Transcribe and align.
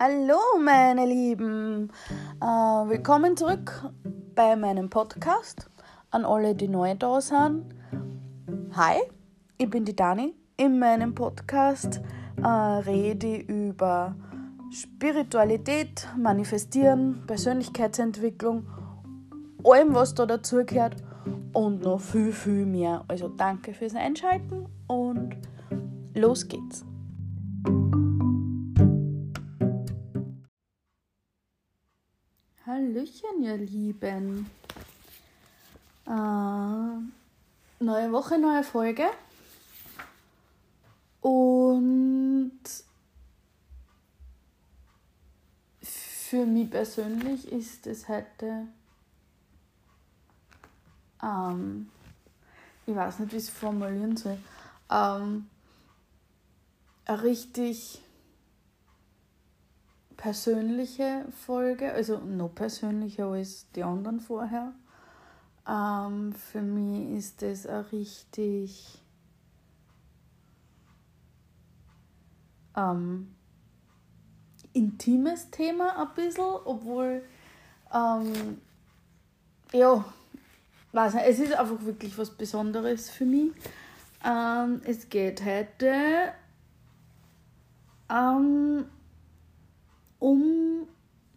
Hallo 0.00 0.38
meine 0.62 1.06
Lieben, 1.06 1.90
äh, 2.40 2.44
willkommen 2.44 3.36
zurück 3.36 3.90
bei 4.36 4.54
meinem 4.54 4.90
Podcast 4.90 5.68
an 6.12 6.24
alle, 6.24 6.54
die 6.54 6.68
neu 6.68 6.94
da 6.94 7.20
sind. 7.20 7.64
Hi, 8.74 9.00
ich 9.56 9.68
bin 9.68 9.84
die 9.84 9.96
Dani. 9.96 10.36
In 10.56 10.78
meinem 10.78 11.16
Podcast 11.16 12.00
äh, 12.40 12.46
rede 12.46 13.38
ich 13.38 13.48
über 13.48 14.14
Spiritualität, 14.70 16.06
Manifestieren, 16.16 17.24
Persönlichkeitsentwicklung, 17.26 18.68
allem 19.64 19.96
was 19.96 20.14
da 20.14 20.26
dazugehört 20.26 20.94
und 21.52 21.82
noch 21.82 22.00
viel, 22.00 22.32
viel 22.32 22.66
mehr. 22.66 23.04
Also 23.08 23.26
danke 23.26 23.74
fürs 23.74 23.96
Einschalten 23.96 24.66
und 24.86 25.36
los 26.14 26.46
geht's. 26.46 26.84
Hallöchen, 33.08 33.42
ihr 33.42 33.56
Lieben. 33.56 34.50
Äh, 36.06 36.10
neue 37.84 38.12
Woche, 38.12 38.38
neue 38.38 38.62
Folge. 38.62 39.08
Und 41.20 42.60
für 45.82 46.44
mich 46.46 46.70
persönlich 46.70 47.50
ist 47.50 47.86
es 47.86 48.08
heute, 48.08 48.66
ähm, 51.22 51.90
ich 52.86 52.94
weiß 52.94 53.20
nicht, 53.20 53.32
wie 53.32 53.36
ich 53.36 53.44
es 53.44 53.50
formulieren 53.50 54.16
soll, 54.16 54.38
ähm, 54.90 55.48
richtig 57.08 58.02
persönliche 60.18 61.24
Folge, 61.46 61.92
also 61.92 62.18
noch 62.18 62.54
persönlicher 62.54 63.28
als 63.28 63.70
die 63.72 63.84
anderen 63.84 64.20
vorher. 64.20 64.72
Ähm, 65.66 66.34
für 66.34 66.60
mich 66.60 67.16
ist 67.16 67.40
das 67.40 67.66
ein 67.66 67.84
richtig 67.92 69.00
ähm, 72.76 73.34
intimes 74.72 75.50
Thema 75.50 76.02
ein 76.02 76.14
bisschen, 76.14 76.44
obwohl 76.64 77.22
ähm, 77.94 78.58
ja, 79.72 80.04
weiß 80.92 81.14
nicht, 81.14 81.26
es 81.26 81.38
ist 81.38 81.52
einfach 81.52 81.82
wirklich 81.84 82.18
was 82.18 82.30
Besonderes 82.30 83.08
für 83.08 83.24
mich. 83.24 83.52
Ähm, 84.24 84.80
es 84.84 85.08
geht 85.08 85.44
heute 85.44 86.32
ähm, 88.10 88.86
um 90.18 90.86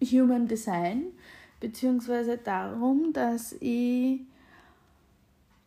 Human 0.04 0.48
Design, 0.48 1.12
beziehungsweise 1.60 2.38
darum, 2.38 3.14
dass 3.14 3.54
ich 3.60 4.22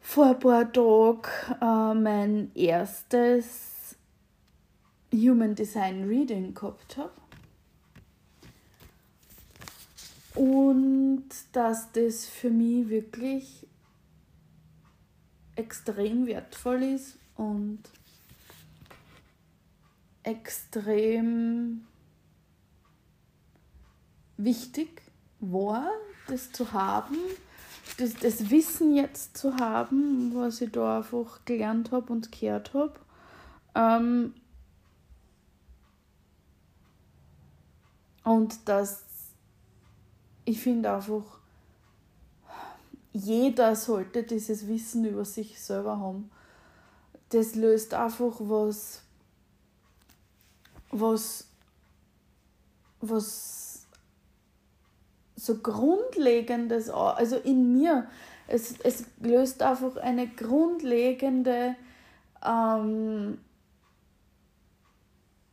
vor 0.01 0.27
ein 0.27 0.39
paar 0.39 0.73
Tagen 0.73 1.23
äh, 1.61 1.95
mein 1.95 2.51
erstes 2.55 3.97
Human 5.12 5.55
Design 5.55 6.09
Reading 6.09 6.55
gehabt 6.55 6.97
habe. 6.97 7.12
Und 10.35 11.29
dass 11.53 11.92
das 11.92 12.27
für 12.27 12.51
mich 12.51 12.89
wirklich 12.89 13.67
extrem 15.55 16.27
wertvoll 16.27 16.83
ist 16.83 17.17
und 17.37 17.79
extrem 20.25 21.87
wichtig 24.36 25.02
war, 25.40 25.90
das 26.27 26.52
zu 26.52 26.72
haben, 26.72 27.17
das, 27.98 28.14
das 28.14 28.50
Wissen 28.50 28.95
jetzt 28.95 29.36
zu 29.36 29.56
haben, 29.56 30.33
was 30.34 30.61
ich 30.61 30.72
da 30.72 30.98
einfach 30.98 31.45
gelernt 31.45 31.92
habe 31.92 32.12
und 32.12 32.33
gehört 32.33 32.74
habe. 32.74 32.95
Ähm, 33.74 34.34
und 38.24 38.68
dass 38.68 39.05
ich 40.45 40.61
finde 40.61 40.92
einfach, 40.92 41.24
jeder 43.12 43.77
sollte 43.77 44.24
dieses 44.24 44.66
Wissen 44.66 45.05
über 45.05 45.24
sich 45.24 45.61
selber 45.61 45.98
haben. 45.98 46.30
Das 47.30 47.55
löst 47.55 47.95
einfach 47.95 48.34
was, 48.39 49.02
was, 50.90 51.46
was 53.01 53.64
so 55.45 55.59
Grundlegendes, 55.59 56.91
also 56.91 57.37
in 57.37 57.73
mir, 57.73 58.07
es, 58.47 58.79
es 58.81 59.05
löst 59.21 59.63
einfach 59.63 59.97
eine 59.97 60.27
grundlegende 60.27 61.77
ähm, 62.45 63.39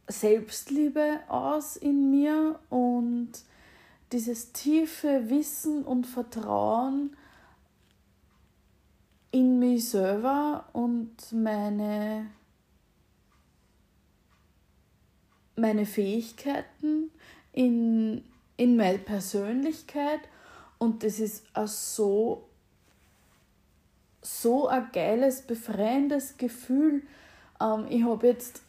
Selbstliebe 0.07 1.19
aus 1.28 1.78
in 1.78 2.12
mir 2.12 2.59
und 2.69 3.31
dieses 4.12 4.52
tiefe 4.52 5.29
Wissen 5.29 5.84
und 5.84 6.06
Vertrauen 6.06 7.16
in 9.31 9.59
mich 9.59 9.90
selber 9.90 10.66
und 10.73 11.31
meine, 11.31 12.29
meine 15.56 15.85
Fähigkeiten, 15.85 17.09
in 17.53 18.25
in 18.61 18.75
meine 18.75 18.99
Persönlichkeit 18.99 20.19
und 20.77 21.01
das 21.01 21.19
ist 21.19 21.44
auch 21.55 21.66
so, 21.66 22.47
so 24.22 24.67
ein 24.67 24.88
geiles, 24.94 25.41
befreiendes 25.41 26.38
Gefühl. 26.38 27.01
Ähm, 27.59 27.88
ich 27.89 28.03
habe 28.03 28.27
jetzt 28.27 28.61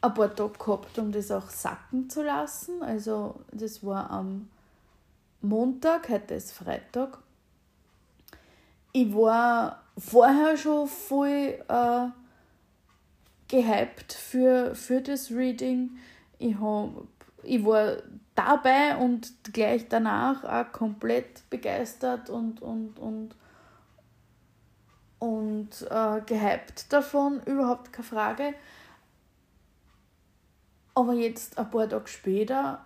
ein 0.00 0.14
paar 0.14 0.34
Tage 0.34 0.58
gehabt, 0.58 0.98
um 0.98 1.12
das 1.12 1.30
auch 1.30 1.48
sacken 1.48 2.10
zu 2.10 2.24
lassen. 2.24 2.82
Also 2.82 3.36
das 3.52 3.86
war 3.86 4.10
am 4.10 4.48
Montag, 5.40 6.08
heute 6.08 6.34
ist 6.34 6.50
Freitag. 6.50 7.18
Ich 8.90 9.14
war 9.14 9.84
vorher 9.96 10.56
schon 10.56 10.88
voll 10.88 11.56
äh, 11.68 12.08
gehypt 13.46 14.12
für, 14.12 14.74
für 14.74 15.02
das 15.02 15.30
Reading. 15.30 15.90
Ich 16.40 16.58
habe 16.58 17.06
ich 17.42 17.64
war 17.64 17.96
dabei 18.34 18.96
und 18.96 19.32
gleich 19.52 19.88
danach 19.88 20.44
auch 20.44 20.72
komplett 20.72 21.48
begeistert 21.50 22.30
und, 22.30 22.62
und, 22.62 22.98
und, 22.98 23.34
und 25.18 25.70
äh, 25.90 26.20
gehypt 26.26 26.92
davon, 26.92 27.42
überhaupt 27.44 27.92
keine 27.92 28.06
Frage. 28.06 28.54
Aber 30.94 31.12
jetzt, 31.12 31.58
ein 31.58 31.70
paar 31.70 31.88
Tage 31.88 32.08
später, 32.08 32.84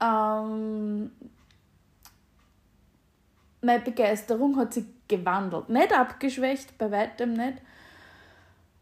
ähm, 0.00 1.10
meine 3.60 3.80
Begeisterung 3.80 4.56
hat 4.56 4.74
sich 4.74 4.84
gewandelt. 5.08 5.68
Nicht 5.68 5.92
abgeschwächt, 5.92 6.78
bei 6.78 6.90
weitem 6.90 7.32
nicht, 7.34 7.58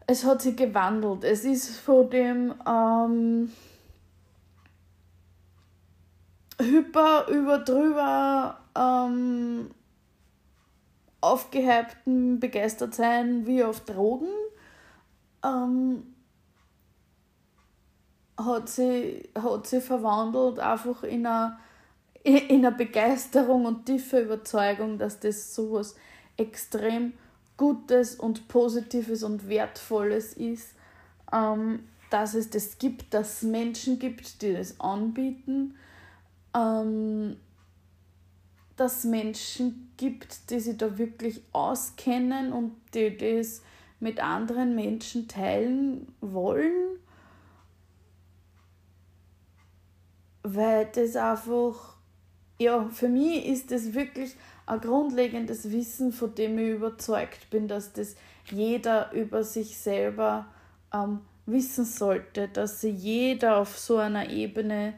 es 0.07 0.23
hat 0.23 0.41
sich 0.41 0.55
gewandelt. 0.55 1.25
Es 1.25 1.43
ist 1.43 1.77
von 1.77 2.09
dem 2.09 2.55
ähm, 2.65 3.51
hyper 6.59 7.27
über 7.27 7.59
drüber 7.59 8.59
ähm, 8.75 9.69
aufgehypten 11.19 12.39
begeistert 12.39 12.95
sein 12.95 13.45
wie 13.45 13.63
auf 13.63 13.81
Drogen 13.81 14.29
ähm, 15.43 16.15
hat 18.37 18.69
sie 18.69 19.29
hat 19.35 19.67
sie 19.67 19.81
verwandelt 19.81 20.59
einfach 20.59 21.03
in 21.03 21.25
eine 21.25 21.57
in 22.23 22.65
eine 22.65 22.75
Begeisterung 22.75 23.65
und 23.65 23.85
tiefe 23.85 24.19
Überzeugung, 24.19 24.97
dass 24.97 25.19
das 25.19 25.55
sowas 25.55 25.95
extrem 26.35 27.13
Gutes 27.57 28.15
und 28.15 28.47
Positives 28.47 29.23
und 29.23 29.49
Wertvolles 29.49 30.33
ist, 30.33 30.75
ähm, 31.33 31.79
dass 32.09 32.35
es 32.35 32.49
das 32.49 32.77
gibt, 32.77 33.13
dass 33.13 33.37
es 33.37 33.41
Menschen 33.43 33.99
gibt, 33.99 34.41
die 34.41 34.53
das 34.53 34.79
anbieten, 34.79 35.75
ähm, 36.55 37.37
dass 38.77 38.99
es 38.99 39.03
Menschen 39.05 39.91
gibt, 39.97 40.49
die 40.49 40.59
sich 40.59 40.77
da 40.77 40.97
wirklich 40.97 41.41
auskennen 41.51 42.53
und 42.53 42.75
die 42.93 43.17
das 43.17 43.61
mit 43.99 44.19
anderen 44.21 44.75
Menschen 44.75 45.27
teilen 45.27 46.13
wollen, 46.21 46.99
weil 50.43 50.85
das 50.93 51.15
einfach, 51.15 51.96
ja, 52.59 52.89
für 52.89 53.07
mich 53.07 53.45
ist 53.45 53.71
das 53.71 53.93
wirklich 53.93 54.35
ein 54.65 54.81
grundlegendes 54.81 55.71
Wissen, 55.71 56.11
von 56.11 56.33
dem 56.35 56.57
ich 56.57 56.69
überzeugt 56.69 57.49
bin, 57.49 57.67
dass 57.67 57.93
das 57.93 58.15
jeder 58.49 59.11
über 59.13 59.43
sich 59.43 59.77
selber 59.77 60.47
ähm, 60.93 61.21
wissen 61.45 61.85
sollte, 61.85 62.47
dass 62.47 62.81
sie 62.81 62.89
jeder 62.89 63.57
auf 63.57 63.77
so 63.77 63.97
einer 63.97 64.29
Ebene 64.29 64.93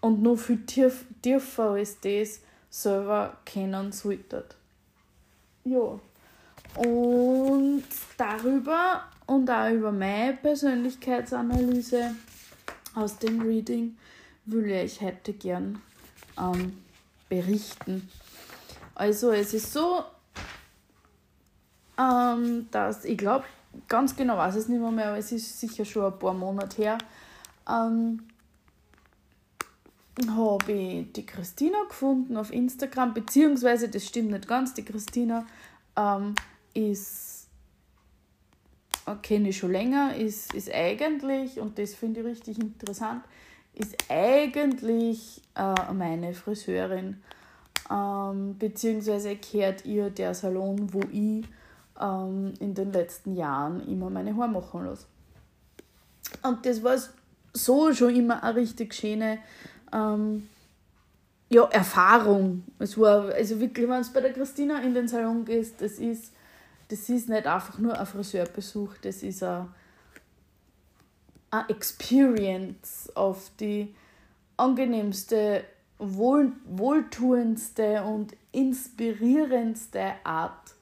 und 0.00 0.22
nur 0.22 0.38
viel 0.38 0.64
tief, 0.66 1.04
tiefer 1.22 1.70
als 1.70 2.00
das 2.00 2.40
selber 2.70 3.36
kennen 3.44 3.92
sollte. 3.92 4.44
Ja. 5.64 5.98
Und 6.76 7.84
darüber 8.16 9.04
und 9.26 9.50
auch 9.50 9.70
über 9.70 9.92
meine 9.92 10.34
Persönlichkeitsanalyse 10.34 12.14
aus 12.94 13.18
dem 13.18 13.40
Reading 13.40 13.96
will 14.44 14.70
ich 14.70 15.00
heute 15.00 15.32
gern 15.32 15.80
ähm, 16.38 16.85
berichten. 17.28 18.08
Also 18.94 19.30
es 19.30 19.52
ist 19.54 19.72
so, 19.72 20.04
ähm, 21.98 22.68
dass 22.70 23.04
ich 23.04 23.18
glaube, 23.18 23.44
ganz 23.88 24.16
genau 24.16 24.36
weiß 24.38 24.56
es 24.56 24.68
nicht 24.68 24.80
mehr, 24.80 24.90
mehr, 24.90 25.08
aber 25.08 25.18
es 25.18 25.32
ist 25.32 25.60
sicher 25.60 25.84
schon 25.84 26.12
ein 26.12 26.18
paar 26.18 26.34
Monate 26.34 26.76
her, 26.82 26.98
ähm, 27.68 28.22
habe 30.30 30.72
ich 30.72 31.12
die 31.12 31.26
Christina 31.26 31.78
gefunden 31.88 32.36
auf 32.36 32.52
Instagram, 32.52 33.12
beziehungsweise, 33.12 33.88
das 33.88 34.06
stimmt 34.06 34.30
nicht 34.30 34.48
ganz, 34.48 34.72
die 34.72 34.84
Christina 34.84 35.46
ähm, 35.96 36.34
ist, 36.72 37.48
äh, 39.06 39.14
kenne 39.22 39.50
ich 39.50 39.58
schon 39.58 39.72
länger, 39.72 40.16
ist, 40.16 40.54
ist 40.54 40.72
eigentlich, 40.72 41.60
und 41.60 41.78
das 41.78 41.94
finde 41.94 42.20
ich 42.20 42.26
richtig 42.26 42.58
interessant, 42.58 43.24
ist 43.76 43.96
eigentlich 44.08 45.42
äh, 45.54 45.92
meine 45.92 46.34
Friseurin, 46.34 47.22
ähm, 47.90 48.56
beziehungsweise 48.58 49.36
kehrt 49.36 49.84
ihr 49.84 50.10
der 50.10 50.34
Salon, 50.34 50.92
wo 50.92 51.00
ich 51.12 51.44
ähm, 52.00 52.54
in 52.58 52.74
den 52.74 52.92
letzten 52.92 53.36
Jahren 53.36 53.86
immer 53.86 54.10
meine 54.10 54.36
Haare 54.36 54.48
machen 54.48 54.86
lasse. 54.86 55.06
Und 56.42 56.64
das 56.66 56.82
war 56.82 56.96
so 57.52 57.92
schon 57.92 58.14
immer 58.14 58.42
eine 58.42 58.56
richtig 58.56 58.94
schöne 58.94 59.38
ähm, 59.92 60.48
ja, 61.48 61.64
Erfahrung. 61.68 62.64
Es 62.78 62.98
war, 62.98 63.26
also 63.32 63.60
wirklich, 63.60 63.88
wenn 63.88 64.02
du 64.02 64.12
bei 64.12 64.20
der 64.20 64.32
Christina 64.32 64.80
in 64.80 64.94
den 64.94 65.06
Salon 65.08 65.44
gehst, 65.44 65.80
das 65.80 65.92
ist, 65.92 66.32
das 66.88 67.08
ist 67.08 67.28
nicht 67.28 67.46
einfach 67.46 67.78
nur 67.78 67.98
ein 67.98 68.06
Friseurbesuch, 68.06 68.94
das 69.02 69.22
ist 69.22 69.42
ein, 69.42 69.68
Experience 71.68 73.10
auf 73.14 73.50
die 73.58 73.94
angenehmste, 74.56 75.64
wohl, 75.98 76.52
wohltuendste 76.66 78.02
und 78.02 78.36
inspirierendste 78.52 80.12
Art, 80.24 80.74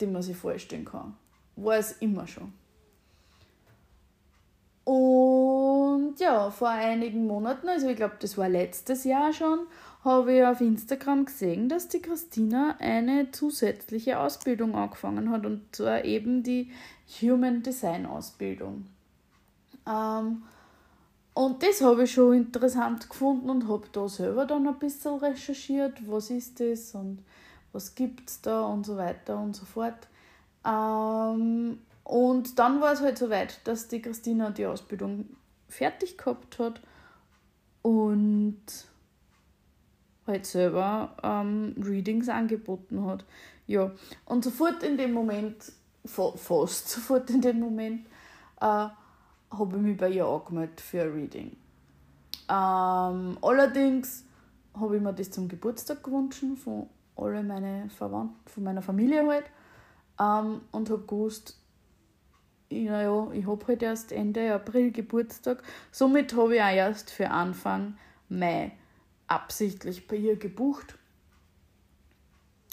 die 0.00 0.06
man 0.06 0.22
sich 0.22 0.36
vorstellen 0.36 0.84
kann. 0.84 1.16
War 1.56 1.76
es 1.76 1.92
immer 2.00 2.26
schon. 2.26 2.52
Und 4.84 6.16
ja, 6.18 6.50
vor 6.50 6.70
einigen 6.70 7.26
Monaten, 7.26 7.68
also 7.68 7.88
ich 7.88 7.96
glaube, 7.96 8.16
das 8.18 8.36
war 8.36 8.48
letztes 8.48 9.04
Jahr 9.04 9.32
schon, 9.32 9.60
habe 10.04 10.32
ich 10.34 10.44
auf 10.44 10.60
Instagram 10.60 11.26
gesehen, 11.26 11.68
dass 11.68 11.88
die 11.88 12.02
Christina 12.02 12.76
eine 12.80 13.30
zusätzliche 13.30 14.18
Ausbildung 14.18 14.74
angefangen 14.74 15.30
hat 15.30 15.46
und 15.46 15.74
zwar 15.74 16.04
eben 16.04 16.42
die 16.42 16.72
Human 17.20 17.62
Design 17.62 18.06
Ausbildung. 18.06 18.86
Ähm, 19.86 20.42
und 21.34 21.62
das 21.62 21.80
habe 21.80 22.04
ich 22.04 22.12
schon 22.12 22.34
interessant 22.34 23.08
gefunden 23.08 23.48
und 23.48 23.68
habe 23.68 23.88
da 23.92 24.08
selber 24.08 24.44
dann 24.44 24.66
ein 24.66 24.78
bisschen 24.78 25.16
recherchiert, 25.18 26.06
was 26.06 26.30
ist 26.30 26.60
das 26.60 26.94
und 26.94 27.24
was 27.72 27.94
gibt 27.94 28.28
es 28.28 28.42
da 28.42 28.62
und 28.62 28.84
so 28.84 28.96
weiter 28.96 29.38
und 29.38 29.56
so 29.56 29.64
fort. 29.64 30.08
Ähm, 30.66 31.78
und 32.04 32.58
dann 32.58 32.80
war 32.80 32.92
es 32.92 33.00
halt 33.00 33.16
so 33.16 33.30
weit, 33.30 33.60
dass 33.64 33.88
die 33.88 34.02
Christina 34.02 34.50
die 34.50 34.66
Ausbildung 34.66 35.30
fertig 35.68 36.18
gehabt 36.18 36.58
hat 36.58 36.80
und 37.80 38.62
halt 40.26 40.46
selber 40.46 41.16
ähm, 41.22 41.74
Readings 41.82 42.28
angeboten 42.28 43.06
hat. 43.06 43.24
Ja, 43.66 43.90
und 44.26 44.44
sofort 44.44 44.82
in 44.82 44.96
dem 44.98 45.12
Moment, 45.12 45.72
fast 46.04 46.88
sofort 46.90 47.30
in 47.30 47.40
dem 47.40 47.60
Moment, 47.60 48.06
äh, 48.60 48.88
habe 49.52 49.76
ich 49.76 49.82
mich 49.82 49.96
bei 49.96 50.08
ihr 50.10 50.26
angemeldet 50.26 50.80
für 50.80 51.02
ein 51.02 51.12
Reading. 51.12 51.56
Ähm, 52.48 53.38
allerdings 53.42 54.24
habe 54.74 54.96
ich 54.96 55.02
mir 55.02 55.12
das 55.12 55.30
zum 55.30 55.48
Geburtstag 55.48 56.02
gewünscht 56.02 56.44
von 56.62 56.88
alle 57.16 57.42
meine 57.42 57.88
Verwandten, 57.90 58.48
von 58.48 58.64
meiner 58.64 58.82
Familie 58.82 59.26
halt. 59.26 59.44
Ähm, 60.20 60.62
und 60.70 60.90
habe 60.90 61.06
gewusst, 61.06 61.58
naja, 62.70 63.28
ich 63.32 63.46
habe 63.46 63.66
halt 63.66 63.82
erst 63.82 64.12
Ende 64.12 64.54
April 64.54 64.90
Geburtstag. 64.90 65.62
Somit 65.90 66.34
habe 66.34 66.56
ich 66.56 66.62
auch 66.62 66.74
erst 66.74 67.10
für 67.10 67.30
Anfang 67.30 67.96
Mai 68.28 68.72
absichtlich 69.26 70.06
bei 70.06 70.16
ihr 70.16 70.36
gebucht. 70.36 70.98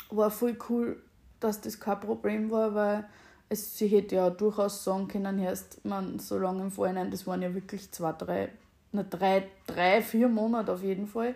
War 0.09 0.31
voll 0.31 0.57
cool, 0.69 1.01
dass 1.39 1.61
das 1.61 1.79
kein 1.79 1.99
Problem 1.99 2.49
war, 2.49 2.73
weil 2.73 3.09
es, 3.49 3.77
sie 3.77 3.87
hätte 3.87 4.15
ja 4.15 4.29
durchaus 4.29 4.83
sagen 4.83 5.07
können, 5.07 5.39
erst 5.39 5.83
man 5.83 6.19
so 6.19 6.37
lange 6.37 6.63
im 6.63 6.71
Vorhinein, 6.71 7.11
das 7.11 7.25
waren 7.27 7.41
ja 7.41 7.53
wirklich 7.53 7.91
zwei, 7.91 8.11
drei, 8.13 8.49
na, 8.91 9.03
drei, 9.03 9.47
drei, 9.65 10.01
vier 10.01 10.29
Monate 10.29 10.71
auf 10.71 10.83
jeden 10.83 11.07
Fall. 11.07 11.35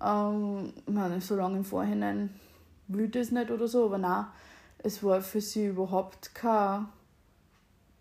Ähm, 0.00 0.72
meine, 0.86 1.20
so 1.20 1.36
lange 1.36 1.58
im 1.58 1.64
Vorhinein 1.64 2.30
will 2.88 3.08
das 3.08 3.30
nicht 3.30 3.50
oder 3.50 3.66
so, 3.68 3.86
aber 3.86 3.98
nein, 3.98 4.26
es 4.78 5.02
war 5.02 5.20
für 5.20 5.40
sie 5.40 5.66
überhaupt 5.66 6.34
kein 6.34 6.86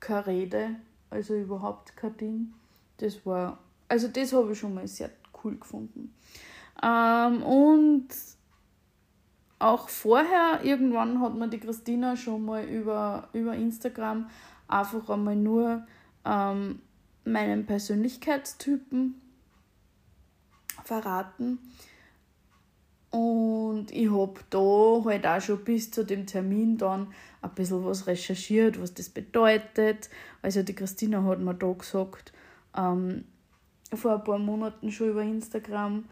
keine 0.01 0.27
Rede, 0.27 0.75
also 1.09 1.35
überhaupt 1.35 1.95
kein 1.95 2.17
Ding. 2.17 2.53
Das 2.97 3.25
war, 3.25 3.59
also 3.87 4.09
das 4.09 4.33
habe 4.33 4.51
ich 4.51 4.59
schon 4.59 4.73
mal 4.73 4.87
sehr 4.87 5.11
cool 5.43 5.55
gefunden. 5.57 6.13
Ähm, 6.83 7.43
und 7.43 8.07
auch 9.61 9.89
vorher, 9.89 10.61
irgendwann 10.63 11.21
hat 11.21 11.35
mir 11.35 11.47
die 11.47 11.59
Christina 11.59 12.15
schon 12.15 12.45
mal 12.45 12.63
über, 12.63 13.29
über 13.33 13.53
Instagram 13.53 14.29
einfach 14.67 15.09
einmal 15.09 15.35
nur 15.35 15.85
ähm, 16.25 16.79
meinen 17.25 17.65
Persönlichkeitstypen 17.65 19.21
verraten. 20.83 21.59
Und 23.11 23.91
ich 23.91 24.09
habe 24.09 24.39
da 24.49 25.01
halt 25.03 25.27
auch 25.27 25.41
schon 25.41 25.63
bis 25.65 25.91
zu 25.91 26.05
dem 26.05 26.25
Termin 26.25 26.77
dann 26.77 27.07
ein 27.41 27.51
bisschen 27.51 27.83
was 27.83 28.07
recherchiert, 28.07 28.81
was 28.81 28.93
das 28.93 29.09
bedeutet. 29.09 30.09
Also 30.41 30.63
die 30.63 30.73
Christina 30.73 31.23
hat 31.23 31.39
mir 31.39 31.53
da 31.53 31.71
gesagt, 31.73 32.31
ähm, 32.75 33.25
vor 33.93 34.13
ein 34.13 34.23
paar 34.23 34.39
Monaten 34.39 34.91
schon 34.91 35.09
über 35.09 35.23
Instagram, 35.23 36.05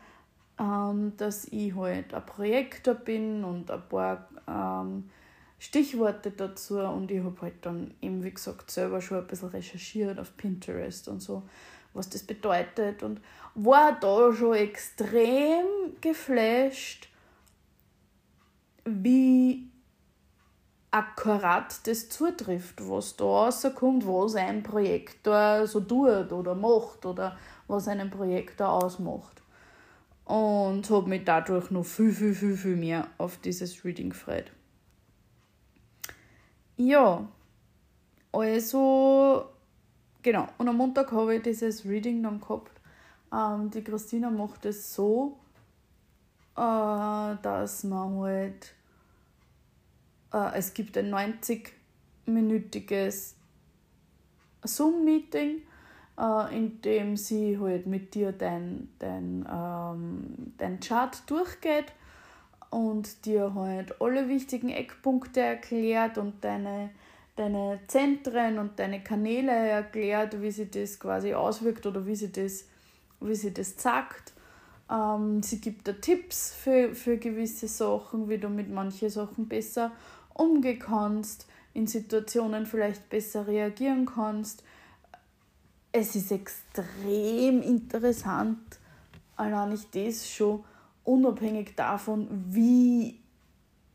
ähm, 0.59 1.13
dass 1.17 1.45
ich 1.45 1.75
halt 1.75 2.13
ein 2.13 2.25
Projektor 2.25 2.93
bin 2.93 3.43
und 3.43 3.71
ein 3.71 3.81
paar 3.87 4.29
ähm, 4.47 5.09
Stichworte 5.57 6.31
dazu 6.31 6.79
und 6.79 7.11
ich 7.11 7.23
habe 7.23 7.41
halt 7.41 7.65
dann 7.65 7.93
eben, 8.01 8.23
wie 8.23 8.31
gesagt, 8.31 8.71
selber 8.71 9.01
schon 9.01 9.19
ein 9.19 9.27
bisschen 9.27 9.49
recherchiert 9.49 10.19
auf 10.19 10.35
Pinterest 10.37 11.07
und 11.07 11.21
so, 11.21 11.43
was 11.93 12.09
das 12.09 12.23
bedeutet 12.23 13.03
und 13.03 13.21
war 13.55 13.97
da 13.99 14.33
schon 14.33 14.55
extrem 14.55 15.65
geflasht, 16.01 17.09
wie 18.85 19.69
akkurat 20.91 21.87
das 21.87 22.09
zutrifft, 22.09 22.89
was 22.89 23.15
da 23.15 23.25
rauskommt, 23.25 24.07
was 24.07 24.35
ein 24.35 24.63
Projektor 24.63 25.67
so 25.67 25.81
tut 25.81 26.31
oder 26.31 26.55
macht 26.55 27.05
oder 27.05 27.37
was 27.67 27.87
einen 27.87 28.09
Projektor 28.09 28.69
ausmacht. 28.69 29.38
Und 30.29 30.89
habe 30.89 31.09
mich 31.09 31.25
dadurch 31.25 31.71
noch 31.71 31.86
viel, 31.86 32.13
viel, 32.13 32.36
viel, 32.36 32.55
viel 32.55 32.75
mehr 32.75 33.07
auf 33.17 33.38
dieses 33.38 33.83
Reading 33.83 34.12
gefreut. 34.12 34.51
Ja, 36.77 37.27
also, 38.31 39.45
genau. 40.21 40.48
Und 40.59 40.67
am 40.67 40.77
Montag 40.77 41.12
habe 41.12 41.36
ich 41.36 41.41
dieses 41.41 41.83
Reading 41.83 42.21
dann 42.21 42.39
gehabt. 42.39 42.79
Ähm, 43.33 43.71
die 43.71 43.83
Christina 43.83 44.29
macht 44.29 44.65
es 44.65 44.93
so, 44.93 45.39
äh, 46.55 47.36
dass 47.41 47.83
man 47.83 48.19
halt 48.19 48.75
äh, 50.33 50.57
es 50.57 50.74
gibt 50.74 50.98
ein 50.98 51.13
90-minütiges 51.13 53.36
Zoom-Meeting, 54.63 55.62
äh, 56.19 56.55
in 56.55 56.81
dem 56.81 57.15
sie 57.15 57.57
halt 57.59 57.88
mit 57.88 58.13
dir 58.13 58.31
dein, 58.31 58.89
dein, 58.99 59.47
ähm, 59.51 60.53
dein 60.57 60.79
Chart 60.79 61.17
durchgeht 61.27 61.93
und 62.69 63.25
dir 63.25 63.53
halt 63.55 64.01
alle 64.01 64.27
wichtigen 64.27 64.69
Eckpunkte 64.69 65.39
erklärt 65.41 66.17
und 66.17 66.43
deine, 66.43 66.91
deine 67.35 67.79
Zentren 67.88 68.59
und 68.59 68.77
deine 68.77 69.01
Kanäle 69.01 69.51
erklärt, 69.51 70.41
wie 70.41 70.51
sie 70.51 70.69
das 70.69 70.99
quasi 70.99 71.33
auswirkt 71.33 71.85
oder 71.85 72.05
wie 72.05 72.15
sie 72.15 72.31
das, 72.31 72.65
wie 73.21 73.35
sie 73.35 73.53
das 73.53 73.81
sagt. 73.81 74.33
Ähm, 74.91 75.41
sie 75.41 75.61
gibt 75.61 75.88
dir 75.88 75.99
Tipps 76.01 76.53
für, 76.53 76.93
für 76.93 77.17
gewisse 77.17 77.67
Sachen, 77.67 78.27
wie 78.27 78.38
du 78.38 78.49
mit 78.49 78.69
manchen 78.69 79.09
Sachen 79.09 79.47
besser 79.47 79.91
umgehen 80.33 80.79
kannst, 80.79 81.47
in 81.73 81.88
Situationen 81.88 82.65
vielleicht 82.65 83.09
besser 83.09 83.47
reagieren 83.47 84.05
kannst. 84.05 84.63
Es 85.91 86.15
ist 86.15 86.31
extrem 86.31 87.62
interessant, 87.62 88.60
allein 89.36 89.69
nicht 89.69 89.96
das 89.96 90.29
schon, 90.29 90.63
unabhängig 91.03 91.75
davon, 91.75 92.27
wie 92.50 93.19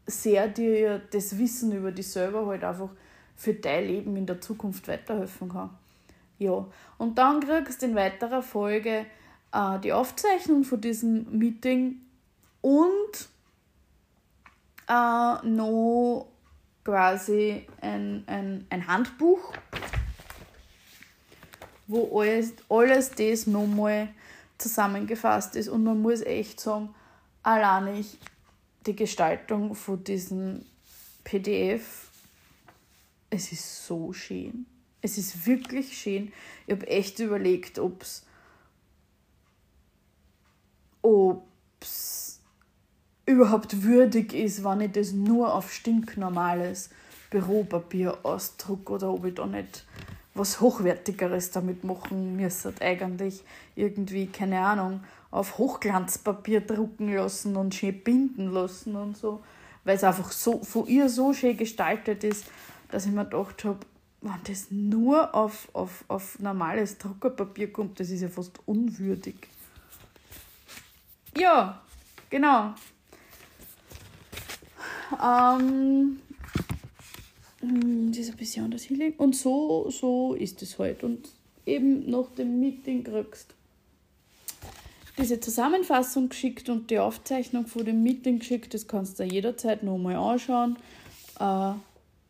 sehr 0.07 0.49
dir 0.49 1.01
das 1.13 1.39
Wissen 1.39 1.73
über 1.73 1.93
dich 1.93 2.09
selber 2.09 2.47
halt 2.47 2.65
einfach 2.65 2.91
für 3.37 3.55
dein 3.55 3.87
Leben 3.87 4.17
in 4.17 4.27
der 4.27 4.41
Zukunft 4.41 4.89
weiterhelfen 4.89 5.49
kann. 5.49 5.71
Ja, 6.39 6.67
und 6.99 7.17
dann 7.19 7.41
kriegst 7.41 7.83
du 7.83 7.87
in 7.87 7.95
weiterer 7.95 8.43
Folge 8.43 9.07
äh, 9.53 9.79
die 9.81 9.93
Aufzeichnung 9.93 10.65
von 10.65 10.81
diesem 10.81 11.39
Meeting 11.39 12.01
und 12.61 13.29
äh, 14.89 15.47
noch 15.47 16.29
quasi 16.85 17.67
ein, 17.81 18.25
ein, 18.27 18.67
ein 18.69 18.87
Handbuch, 18.87 19.53
wo 21.87 22.21
alles, 22.21 22.55
alles 22.69 23.11
das 23.11 23.47
nochmal 23.47 24.09
zusammengefasst 24.59 25.57
ist. 25.57 25.69
Und 25.69 25.85
man 25.85 26.01
muss 26.01 26.23
echt 26.23 26.61
sagen, 26.61 26.95
allein 27.43 27.97
ich 27.97 28.19
die 28.87 28.97
Gestaltung 28.97 29.75
von 29.75 30.03
diesem 30.05 30.65
PDF, 31.25 32.09
es 33.31 33.53
ist 33.53 33.87
so 33.87 34.13
schön. 34.13 34.67
Es 35.01 35.19
ist 35.19 35.47
wirklich 35.47 35.99
schön. 35.99 36.33
Ich 36.67 36.75
habe 36.75 36.87
echt 36.87 37.19
überlegt, 37.19 37.79
ob 37.79 38.03
es 38.03 38.25
überhaupt 43.27 43.83
würdig 43.83 44.33
ist, 44.33 44.65
wenn 44.65 44.81
ich 44.83 44.93
das 44.93 45.13
nur 45.13 45.55
auf 45.55 45.73
stinknormales 45.73 46.91
Büropapier 47.31 48.19
ausdrucke 48.23 48.93
oder 48.93 49.11
ob 49.13 49.25
ich 49.25 49.35
da 49.35 49.47
nicht 49.47 49.85
was 50.35 50.61
Hochwertigeres 50.61 51.51
damit 51.51 51.85
machen 51.85 52.37
müsste. 52.37 52.75
Eigentlich 52.81 53.43
irgendwie, 53.77 54.27
keine 54.27 54.61
Ahnung, 54.61 55.01
auf 55.31 55.59
Hochglanzpapier 55.59 56.61
drucken 56.61 57.15
lassen 57.15 57.57
und 57.57 57.75
schön 57.75 58.03
binden 58.03 58.53
lassen 58.53 58.97
und 58.97 59.17
so. 59.17 59.43
Weil 59.85 59.97
es 59.97 60.05
einfach 60.05 60.33
so 60.33 60.63
von 60.63 60.87
ihr 60.87 61.09
so 61.09 61.33
schön 61.33 61.57
gestaltet 61.57 62.25
ist, 62.25 62.47
dass 62.91 63.07
ich 63.07 63.13
mir 63.13 63.25
gedacht 63.25 63.65
habe, 63.65 63.81
wenn 64.23 64.33
das 64.47 64.71
nur 64.71 65.35
auf, 65.35 65.69
auf, 65.75 66.05
auf 66.09 66.39
normales 66.39 66.99
Druckerpapier 66.99 67.73
kommt, 67.73 68.01
das 68.01 68.11
ist 68.11 68.23
ja 68.23 68.29
fast 68.29 68.59
unwürdig. 68.67 69.37
Ja, 71.37 71.83
genau. 72.31 72.75
Ähm, 75.23 76.21
ist 78.17 78.31
ein 78.31 78.37
bisschen 78.37 78.65
anders 78.65 78.89
Healing. 78.89 79.15
Und 79.17 79.37
so, 79.37 79.91
so 79.91 80.35
ist 80.35 80.63
es 80.63 80.79
halt. 80.79 81.05
Und 81.05 81.29
eben 81.67 82.09
nach 82.11 82.31
dem 82.37 82.61
Meeting 82.61 83.05
kriegst 83.05 83.55
diese 85.19 85.39
Zusammenfassung 85.39 86.29
geschickt 86.29 86.69
und 86.69 86.91
die 86.91 86.99
Aufzeichnung 86.99 87.67
von 87.67 87.85
dem 87.85 88.03
Meeting 88.03 88.41
geschickt. 88.41 88.75
Das 88.75 88.89
kannst 88.89 89.19
du 89.21 89.25
jederzeit 89.25 89.83
nochmal 89.83 90.17
anschauen. 90.17 90.77
Äh, 91.39 91.73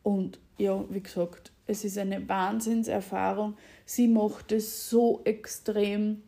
und 0.03 0.39
ja, 0.57 0.83
wie 0.89 1.01
gesagt, 1.01 1.51
es 1.67 1.83
ist 1.83 1.97
eine 1.97 2.27
Wahnsinnserfahrung. 2.27 3.55
Sie 3.85 4.07
macht 4.07 4.51
es 4.51 4.89
so 4.89 5.21
extrem 5.23 6.21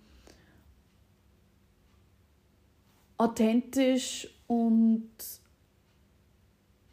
authentisch 3.18 4.28
und 4.48 5.10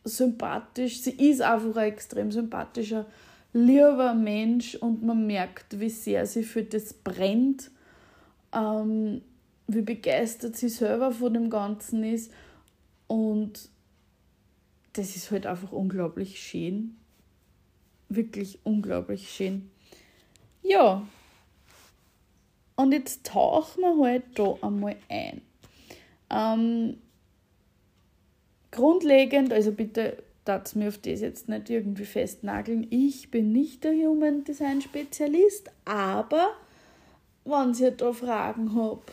sympathisch. 0.05 1.01
Sie 1.01 1.13
ist 1.13 1.43
einfach 1.43 1.77
ein 1.77 1.89
extrem 1.89 2.31
sympathischer, 2.31 3.07
lieber 3.53 4.15
Mensch 4.15 4.75
und 4.77 5.03
man 5.03 5.27
merkt, 5.27 5.81
wie 5.81 5.91
sehr 5.91 6.27
sie 6.27 6.43
für 6.43 6.63
das 6.63 6.93
brennt, 6.93 7.71
ähm, 8.53 9.23
wie 9.67 9.83
begeistert 9.83 10.57
sie 10.57 10.69
selber 10.69 11.11
von 11.11 11.35
dem 11.35 11.51
Ganzen 11.51 12.05
ist 12.05 12.31
und 13.07 13.69
das 14.93 15.17
ist 15.17 15.31
halt 15.31 15.47
einfach 15.47 15.73
unglaublich 15.73 16.41
schön 16.41 16.97
wirklich 18.09 18.59
unglaublich 18.65 19.31
schön. 19.31 19.71
Ja, 20.63 21.07
und 22.77 22.93
jetzt 22.93 23.27
tauchen 23.27 23.83
wir 23.83 24.05
halt 24.07 24.25
da 24.35 24.57
einmal 24.63 24.97
ein. 25.09 25.43
Ähm, 26.31 26.99
grundlegend, 28.75 29.53
also 29.53 29.73
bitte 29.73 30.23
darf 30.45 30.75
mir 30.75 30.89
auf 30.89 30.99
das 30.99 31.21
jetzt 31.21 31.49
nicht 31.49 31.71
irgendwie 31.71 32.05
festnageln. 32.05 32.87
Ich 32.91 33.31
bin 33.31 33.53
nicht 33.53 33.85
der 33.85 33.93
Human 33.93 34.45
Design 34.45 34.83
Spezialist, 34.83 35.71
aber 35.85 36.51
wenn 37.45 37.75
ihr 37.75 37.91
da 37.93 38.13
Fragen 38.13 38.75
habt, 38.75 39.13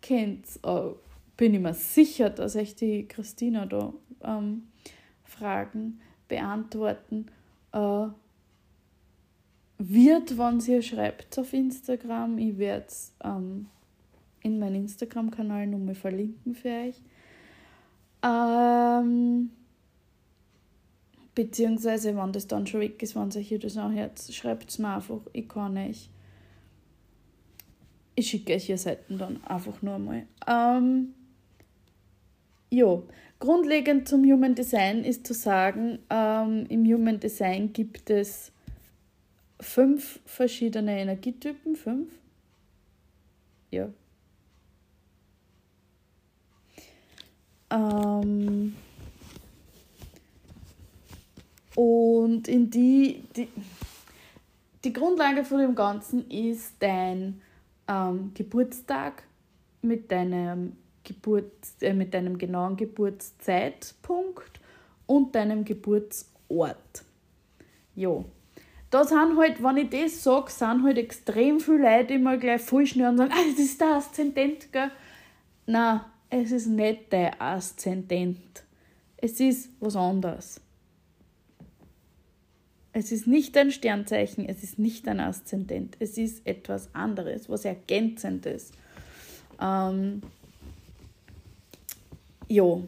kennt 0.00 0.46
äh, 0.64 0.90
bin 1.36 1.54
ich 1.54 1.60
mir 1.60 1.74
sicher, 1.74 2.30
dass 2.30 2.56
euch 2.56 2.74
die 2.74 3.06
Christina 3.08 3.66
da 3.66 3.92
ähm, 4.22 4.64
Fragen 5.24 6.00
beantworten 6.28 7.26
äh, 7.72 8.06
wird, 9.78 10.36
wenn 10.36 10.60
sie 10.60 10.82
schreibt 10.82 11.38
auf 11.38 11.52
Instagram. 11.54 12.36
Ich 12.36 12.58
werde 12.58 12.84
es 12.86 13.12
ähm, 13.24 13.68
in 14.42 14.58
meinem 14.58 14.82
Instagram-Kanal 14.82 15.66
nochmal 15.66 15.94
verlinken 15.94 16.54
für 16.54 16.68
euch. 16.68 17.00
Ähm, 18.22 19.50
beziehungsweise, 21.34 22.16
wenn 22.16 22.32
das 22.32 22.46
dann 22.46 22.66
schon 22.66 22.80
weg 22.80 23.02
ist, 23.02 23.16
wenn 23.16 23.30
sich 23.30 23.54
das 23.58 23.76
anhört, 23.76 24.20
schreibt 24.30 24.70
es 24.70 24.78
mir 24.78 24.94
einfach. 24.94 25.20
Ich 25.32 25.48
kann 25.48 25.76
euch. 25.76 26.10
Ich 28.14 28.28
schicke 28.28 28.54
euch 28.54 28.66
hier 28.66 28.78
Seiten 28.78 29.18
dann 29.18 29.42
einfach 29.44 29.80
nur 29.82 29.98
mal. 29.98 30.26
Ähm, 30.46 31.14
ja, 32.70 33.02
Grundlegend 33.40 34.06
zum 34.06 34.22
Human 34.24 34.54
Design 34.54 35.02
ist 35.02 35.26
zu 35.26 35.32
sagen, 35.32 35.98
ähm, 36.10 36.66
im 36.68 36.84
Human 36.84 37.18
Design 37.18 37.72
gibt 37.72 38.10
es 38.10 38.52
fünf 39.58 40.20
verschiedene 40.26 41.00
Energietypen. 41.00 41.74
Fünf? 41.74 42.12
Ja. 43.70 43.88
Ähm, 47.70 48.74
und 51.76 52.48
in 52.48 52.70
die, 52.70 53.24
die, 53.36 53.48
die 54.84 54.92
Grundlage 54.92 55.44
von 55.44 55.58
dem 55.58 55.74
Ganzen 55.74 56.28
ist 56.30 56.74
dein 56.80 57.40
ähm, 57.86 58.32
Geburtstag 58.34 59.22
mit 59.82 60.10
deinem 60.10 60.76
Geburt, 61.04 61.52
äh, 61.80 61.92
mit 61.92 62.14
deinem 62.14 62.38
genauen 62.38 62.76
Geburtszeitpunkt 62.76 64.60
und 65.06 65.34
deinem 65.34 65.64
Geburtsort. 65.64 67.04
Ja. 67.94 68.24
Da 68.90 69.04
sind 69.04 69.38
halt, 69.38 69.62
wenn 69.62 69.76
ich 69.76 69.90
das 69.90 70.22
sage, 70.22 70.50
sind 70.50 70.82
halt 70.82 70.98
extrem 70.98 71.60
viele 71.60 71.82
Leute 71.82 72.14
immer 72.14 72.36
gleich 72.36 72.60
voll 72.60 72.86
schnell 72.86 73.10
und 73.10 73.18
sagen, 73.18 73.32
ah, 73.32 73.50
das 73.50 73.58
ist 73.60 73.80
der 73.80 73.94
Aszendent, 73.94 74.72
gell? 74.72 74.90
Nein, 75.66 76.00
es 76.30 76.52
ist 76.52 76.66
nicht 76.66 77.12
der 77.12 77.42
Aszendent. 77.42 78.62
Es 79.16 79.40
ist 79.40 79.70
was 79.80 79.96
anderes. 79.96 80.60
Es 82.92 83.12
ist 83.12 83.26
nicht 83.26 83.56
ein 83.56 83.70
Sternzeichen, 83.70 84.48
es 84.48 84.62
ist 84.62 84.78
nicht 84.78 85.06
ein 85.06 85.20
Aszendent, 85.20 85.96
es 86.00 86.18
ist 86.18 86.44
etwas 86.44 86.92
anderes, 86.92 87.48
was 87.48 87.64
Ergänzendes. 87.64 88.72
Ähm, 89.60 90.22
ja. 92.48 92.80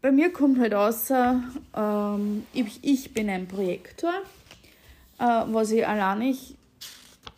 Bei 0.00 0.12
mir 0.12 0.32
kommt 0.32 0.58
halt 0.58 0.72
außer, 0.72 1.42
ähm, 1.76 2.46
ich, 2.54 2.82
ich 2.82 3.12
bin 3.12 3.28
ein 3.28 3.46
Projektor, 3.46 4.14
äh, 5.18 5.24
was 5.24 5.72
ich 5.72 5.86
allein 5.86 6.20
nicht 6.20 6.56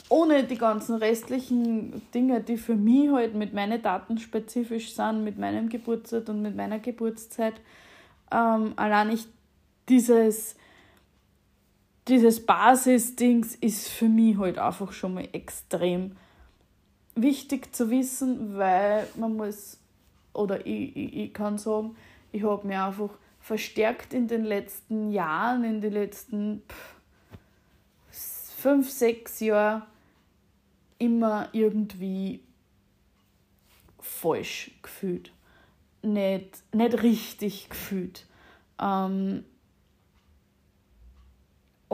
ohne 0.08 0.44
die 0.44 0.58
ganzen 0.58 0.96
restlichen 0.96 2.02
Dinge, 2.12 2.40
die 2.40 2.56
für 2.56 2.76
mich 2.76 3.10
halt 3.10 3.34
mit 3.34 3.54
meinen 3.54 3.80
Daten 3.80 4.18
spezifisch 4.18 4.94
sind, 4.94 5.24
mit 5.24 5.38
meinem 5.38 5.68
Geburtstag 5.68 6.28
und 6.28 6.42
mit 6.42 6.56
meiner 6.56 6.78
Geburtszeit, 6.78 7.54
ähm, 8.30 8.74
allein 8.76 9.08
nicht 9.08 9.28
dieses, 9.88 10.56
dieses 12.08 12.44
Basisdings 12.44 13.54
ist 13.54 13.88
für 13.88 14.08
mich 14.08 14.36
halt 14.38 14.58
einfach 14.58 14.92
schon 14.92 15.14
mal 15.14 15.28
extrem 15.32 16.16
wichtig 17.14 17.74
zu 17.74 17.90
wissen, 17.90 18.58
weil 18.58 19.06
man 19.16 19.36
muss, 19.36 19.78
oder 20.32 20.66
ich, 20.66 20.96
ich, 20.96 21.16
ich 21.16 21.34
kann 21.34 21.58
sagen, 21.58 21.96
ich 22.32 22.42
habe 22.42 22.66
mir 22.66 22.84
einfach 22.84 23.10
verstärkt 23.40 24.12
in 24.12 24.26
den 24.26 24.44
letzten 24.44 25.12
Jahren, 25.12 25.64
in 25.64 25.80
den 25.80 25.92
letzten 25.92 26.62
pff, 26.68 26.94
fünf, 28.56 28.90
sechs 28.90 29.40
Jahren 29.40 29.82
immer 30.98 31.48
irgendwie 31.52 32.40
falsch 34.00 34.70
gefühlt. 34.82 35.32
Nicht, 36.02 36.62
nicht 36.74 37.02
richtig 37.02 37.68
gefühlt. 37.70 38.26
Ähm, 38.80 39.44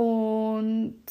Und 0.00 1.02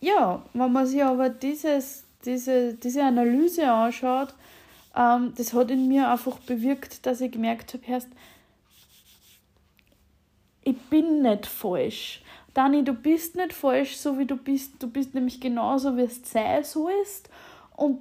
ja, 0.00 0.44
wenn 0.52 0.72
man 0.72 0.86
sich 0.86 1.02
aber 1.02 1.30
dieses, 1.30 2.04
diese, 2.26 2.74
diese 2.74 3.02
Analyse 3.02 3.70
anschaut, 3.70 4.34
ähm, 4.94 5.32
das 5.36 5.54
hat 5.54 5.70
in 5.70 5.88
mir 5.88 6.10
einfach 6.10 6.38
bewirkt, 6.40 7.06
dass 7.06 7.22
ich 7.22 7.32
gemerkt 7.32 7.72
habe, 7.72 8.02
ich 10.62 10.76
bin 10.90 11.22
nicht 11.22 11.46
falsch. 11.46 12.22
Dani, 12.54 12.84
du 12.84 12.94
bist 12.94 13.34
nicht 13.34 13.52
falsch, 13.52 13.96
so 13.96 14.18
wie 14.18 14.26
du 14.26 14.36
bist. 14.36 14.80
Du 14.80 14.88
bist 14.88 15.12
nämlich 15.12 15.40
genauso, 15.40 15.96
wie 15.96 16.02
es 16.02 16.20
sein 16.30 16.62
sollst. 16.62 17.28
Und 17.76 18.00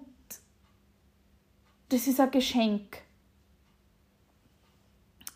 das 1.90 2.08
ist 2.08 2.20
ein 2.20 2.32
Geschenk. 2.32 3.00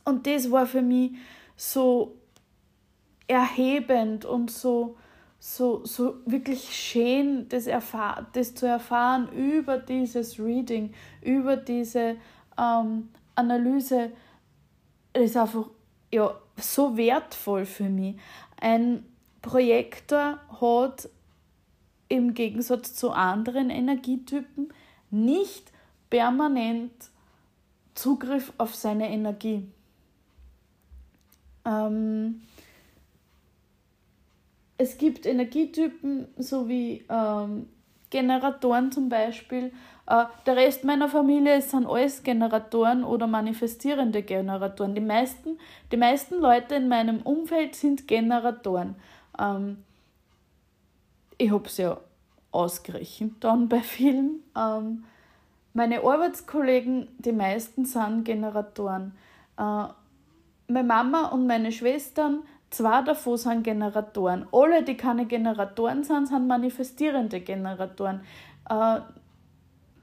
Und 0.05 0.25
das 0.25 0.49
war 0.49 0.65
für 0.65 0.81
mich 0.81 1.11
so 1.55 2.15
erhebend 3.27 4.23
und 4.23 4.49
so, 4.49 4.95
so, 5.39 5.83
so 5.83 6.15
wirklich 6.25 6.73
schön, 6.73 7.49
das, 7.49 7.67
das 8.33 8.55
zu 8.55 8.65
erfahren 8.65 9.29
über 9.33 9.77
dieses 9.77 10.39
Reading, 10.39 10.93
über 11.21 11.57
diese 11.57 12.15
ähm, 12.57 13.09
Analyse. 13.35 14.11
Das 15.13 15.23
ist 15.23 15.37
einfach 15.37 15.65
ja, 16.11 16.33
so 16.55 16.95
wertvoll 16.95 17.65
für 17.65 17.89
mich. 17.89 18.15
Ein 18.59 19.03
Projektor 19.47 20.39
hat 20.59 21.09
im 22.09 22.33
Gegensatz 22.33 22.93
zu 22.93 23.11
anderen 23.11 23.69
Energietypen 23.69 24.73
nicht 25.09 25.71
permanent 26.09 26.91
Zugriff 27.95 28.51
auf 28.57 28.75
seine 28.75 29.09
Energie. 29.09 29.65
Ähm, 31.65 32.41
es 34.77 34.97
gibt 34.97 35.25
Energietypen, 35.25 36.27
so 36.37 36.67
wie 36.67 37.05
ähm, 37.09 37.69
Generatoren 38.09 38.91
zum 38.91 39.07
Beispiel. 39.07 39.71
Äh, 40.07 40.25
der 40.45 40.55
Rest 40.57 40.83
meiner 40.83 41.07
Familie 41.07 41.61
sind 41.61 41.87
alles 41.87 42.21
Generatoren 42.21 43.05
oder 43.05 43.27
manifestierende 43.27 44.23
Generatoren. 44.23 44.93
Die 44.93 45.01
meisten, 45.01 45.57
die 45.91 45.97
meisten 45.97 46.35
Leute 46.35 46.75
in 46.75 46.89
meinem 46.89 47.21
Umfeld 47.21 47.75
sind 47.75 48.07
Generatoren. 48.07 48.95
Ähm, 49.39 49.83
ich 51.37 51.51
habe 51.51 51.65
es 51.65 51.77
ja 51.77 51.99
ausgerechnet 52.51 53.33
dann 53.41 53.69
bei 53.69 53.81
vielen. 53.81 54.43
Ähm, 54.55 55.03
meine 55.73 55.99
Arbeitskollegen, 55.99 57.07
die 57.19 57.31
meisten 57.31 57.85
sind 57.85 58.23
Generatoren. 58.23 59.13
Äh, 59.57 59.85
meine 60.67 60.87
Mama 60.87 61.27
und 61.27 61.47
meine 61.47 61.71
Schwestern, 61.71 62.43
zwei 62.69 63.01
davon 63.03 63.37
sind 63.37 63.63
Generatoren. 63.63 64.47
Alle, 64.51 64.83
die 64.83 64.97
keine 64.97 65.25
Generatoren 65.25 66.03
sind, 66.03 66.27
sind 66.27 66.47
manifestierende 66.47 67.41
Generatoren, 67.41 68.21
äh, 68.69 68.99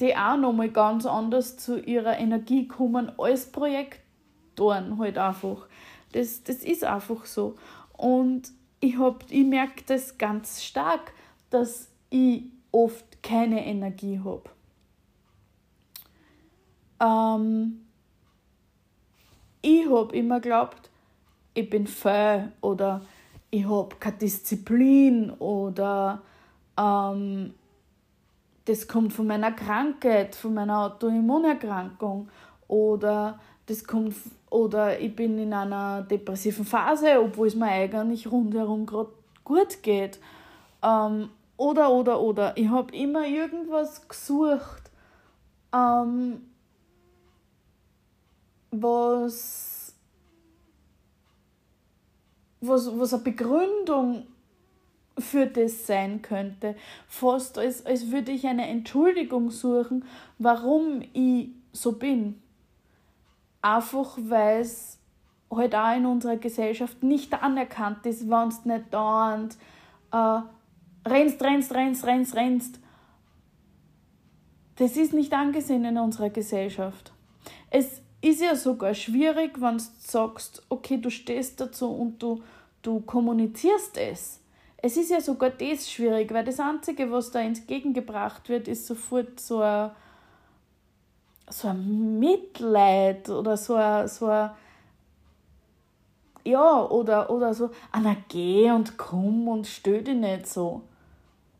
die 0.00 0.16
auch 0.16 0.36
nochmal 0.36 0.70
ganz 0.70 1.06
anders 1.06 1.56
zu 1.56 1.78
ihrer 1.80 2.18
Energie 2.18 2.66
kommen 2.68 3.12
als 3.18 3.50
Projektoren 3.50 4.98
halt 4.98 5.18
einfach. 5.18 5.66
Das, 6.12 6.44
das 6.44 6.58
ist 6.58 6.84
einfach 6.84 7.24
so. 7.26 7.56
Und 7.96 8.52
ich, 8.84 8.96
ich 9.30 9.46
merke 9.46 9.82
das 9.86 10.18
ganz 10.18 10.62
stark, 10.62 11.12
dass 11.50 11.88
ich 12.10 12.44
oft 12.70 13.22
keine 13.22 13.64
Energie 13.64 14.20
habe. 14.22 14.42
Ähm, 17.00 17.86
ich 19.62 19.88
habe 19.88 20.14
immer 20.14 20.40
geglaubt, 20.40 20.90
ich 21.54 21.70
bin 21.70 21.86
faul 21.86 22.52
oder 22.60 23.00
ich 23.50 23.66
habe 23.66 23.96
keine 23.98 24.18
Disziplin 24.18 25.30
oder 25.30 26.20
ähm, 26.78 27.54
das 28.66 28.86
kommt 28.86 29.12
von 29.14 29.26
meiner 29.26 29.52
Krankheit, 29.52 30.34
von 30.34 30.54
meiner 30.54 30.80
Autoimmunerkrankung 30.86 32.28
oder 32.68 33.38
das 33.66 33.84
kommt 33.84 34.14
oder 34.54 35.00
ich 35.00 35.16
bin 35.16 35.36
in 35.36 35.52
einer 35.52 36.02
depressiven 36.02 36.64
Phase, 36.64 37.20
obwohl 37.20 37.48
es 37.48 37.56
mir 37.56 37.66
eigentlich 37.66 38.30
rundherum 38.30 38.86
gerade 38.86 39.10
gut 39.42 39.82
geht. 39.82 40.20
Ähm, 40.80 41.28
oder, 41.56 41.90
oder, 41.90 42.20
oder. 42.20 42.56
Ich 42.56 42.68
habe 42.68 42.94
immer 42.94 43.26
irgendwas 43.26 44.06
gesucht, 44.06 44.92
ähm, 45.74 46.42
was, 48.70 49.96
was, 52.60 52.96
was 52.96 53.14
eine 53.14 53.22
Begründung 53.24 54.24
für 55.18 55.46
das 55.46 55.84
sein 55.88 56.22
könnte. 56.22 56.76
Fast 57.08 57.58
als, 57.58 57.84
als 57.84 58.12
würde 58.12 58.30
ich 58.30 58.46
eine 58.46 58.68
Entschuldigung 58.68 59.50
suchen, 59.50 60.04
warum 60.38 61.02
ich 61.12 61.48
so 61.72 61.90
bin. 61.90 62.40
Einfach 63.64 64.18
weil 64.18 64.60
es 64.60 64.98
halt 65.50 65.74
auch 65.74 65.96
in 65.96 66.04
unserer 66.04 66.36
Gesellschaft 66.36 67.02
nicht 67.02 67.32
anerkannt 67.32 68.04
ist, 68.04 68.28
wenn 68.28 68.48
es 68.48 68.66
nicht 68.66 68.92
dauernd 68.92 69.56
äh, 70.12 70.40
rennst, 71.08 71.42
rennst, 71.42 71.72
rennst, 71.72 72.04
rennst, 72.04 72.36
rennst. 72.36 72.80
Das 74.76 74.98
ist 74.98 75.14
nicht 75.14 75.32
angesehen 75.32 75.86
in 75.86 75.96
unserer 75.96 76.28
Gesellschaft. 76.28 77.14
Es 77.70 78.02
ist 78.20 78.42
ja 78.42 78.54
sogar 78.54 78.92
schwierig, 78.92 79.58
wenn 79.58 79.78
du 79.78 79.84
sagst, 79.98 80.62
okay, 80.68 80.98
du 80.98 81.08
stehst 81.08 81.58
dazu 81.58 81.90
und 81.90 82.22
du, 82.22 82.42
du 82.82 83.00
kommunizierst 83.00 83.96
es. 83.96 84.42
Es 84.76 84.98
ist 84.98 85.10
ja 85.10 85.22
sogar 85.22 85.48
das 85.48 85.90
schwierig, 85.90 86.34
weil 86.34 86.44
das 86.44 86.60
Einzige, 86.60 87.10
was 87.10 87.30
da 87.30 87.40
entgegengebracht 87.40 88.50
wird, 88.50 88.68
ist 88.68 88.86
sofort 88.86 89.40
so 89.40 89.62
ein, 89.62 89.92
so 91.54 91.68
ein 91.68 92.18
Mitleid 92.18 93.28
oder 93.28 93.56
so 93.56 93.74
ein, 93.74 94.08
so 94.08 94.26
ein 94.26 94.50
ja, 96.44 96.84
oder, 96.84 97.30
oder 97.30 97.54
so, 97.54 97.70
ah, 97.92 98.00
na 98.02 98.16
geh 98.28 98.70
und 98.70 98.98
komm 98.98 99.48
und 99.48 99.66
stell 99.66 100.02
dich 100.02 100.16
nicht 100.16 100.46
so. 100.46 100.82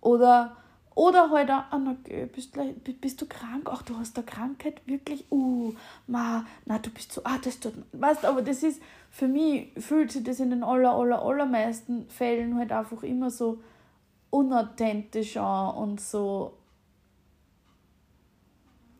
Oder, 0.00 0.56
oder 0.94 1.30
halt 1.30 1.50
auch, 1.50 1.64
ah, 1.70 1.78
na 1.78 1.96
geh, 2.04 2.26
bist, 2.26 2.58
bist 3.00 3.22
du 3.22 3.26
krank? 3.26 3.70
Ach, 3.72 3.82
du 3.82 3.96
hast 3.96 4.16
eine 4.18 4.26
Krankheit? 4.26 4.82
Wirklich? 4.84 5.24
Uh, 5.30 5.72
ma, 6.06 6.44
na, 6.66 6.78
du 6.78 6.90
bist 6.90 7.12
so, 7.12 7.22
ah, 7.24 7.38
das 7.42 7.60
tut, 7.60 7.72
weißt 7.92 8.24
aber 8.26 8.42
das 8.42 8.62
ist, 8.62 8.82
für 9.10 9.28
mich 9.28 9.72
fühlt 9.78 10.12
sich 10.12 10.24
das 10.24 10.40
in 10.40 10.50
den 10.50 10.64
aller, 10.64 10.92
aller, 10.92 11.22
allermeisten 11.22 12.08
Fällen 12.08 12.58
halt 12.58 12.72
einfach 12.72 13.02
immer 13.04 13.30
so 13.30 13.60
unauthentisch 14.30 15.36
an 15.36 15.76
und 15.76 16.00
so, 16.00 16.52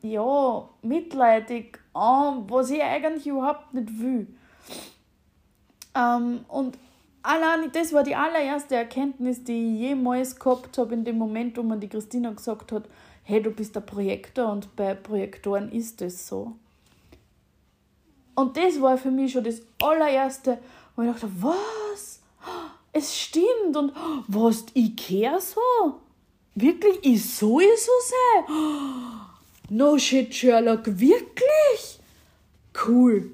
ja, 0.05 0.69
mitleidig 0.83 1.79
an, 1.95 2.49
was 2.49 2.71
ich 2.71 2.83
eigentlich 2.83 3.27
überhaupt 3.27 3.73
nicht 3.73 3.99
will. 3.99 4.27
Ähm, 5.95 6.45
und 6.49 6.79
allein 7.23 7.73
das 7.73 7.93
war 7.93 8.03
die 8.03 8.15
allererste 8.15 8.77
Erkenntnis, 8.77 9.45
die 9.45 9.75
ich 9.75 9.81
jemals 9.81 10.39
gehabt 10.39 10.77
habe, 10.79 10.95
in 10.95 11.05
dem 11.05 11.19
Moment, 11.19 11.57
wo 11.57 11.63
man 11.63 11.81
die 11.81 11.89
Christina 11.89 12.33
gesagt 12.33 12.73
hat, 12.73 12.85
hey, 13.23 13.43
du 13.43 13.51
bist 13.51 13.75
der 13.75 13.81
Projektor 13.81 14.53
und 14.53 14.77
bei 14.77 14.95
Projektoren 14.95 15.73
ist 15.73 16.01
das 16.01 16.29
so. 16.29 16.53
Und 18.35 18.57
das 18.57 18.81
war 18.81 18.99
für 18.99 19.11
mich 19.11 19.33
schon 19.33 19.45
das 19.45 19.63
allererste, 19.83 20.59
wo 20.97 21.03
ich 21.03 21.11
dachte, 21.11 21.31
was? 21.41 22.21
Es 22.93 23.17
stimmt 23.17 23.77
und 23.77 23.93
was, 24.29 24.67
ich 24.75 24.95
kehre 24.97 25.41
so? 25.41 26.01
Wirklich, 26.55 26.99
ich 27.03 27.25
soll 27.25 27.65
so 27.77 27.93
sein? 28.11 29.25
No 29.71 29.99
shit, 29.99 30.35
Sherlock, 30.35 30.87
wirklich? 30.87 32.01
Cool. 32.87 33.31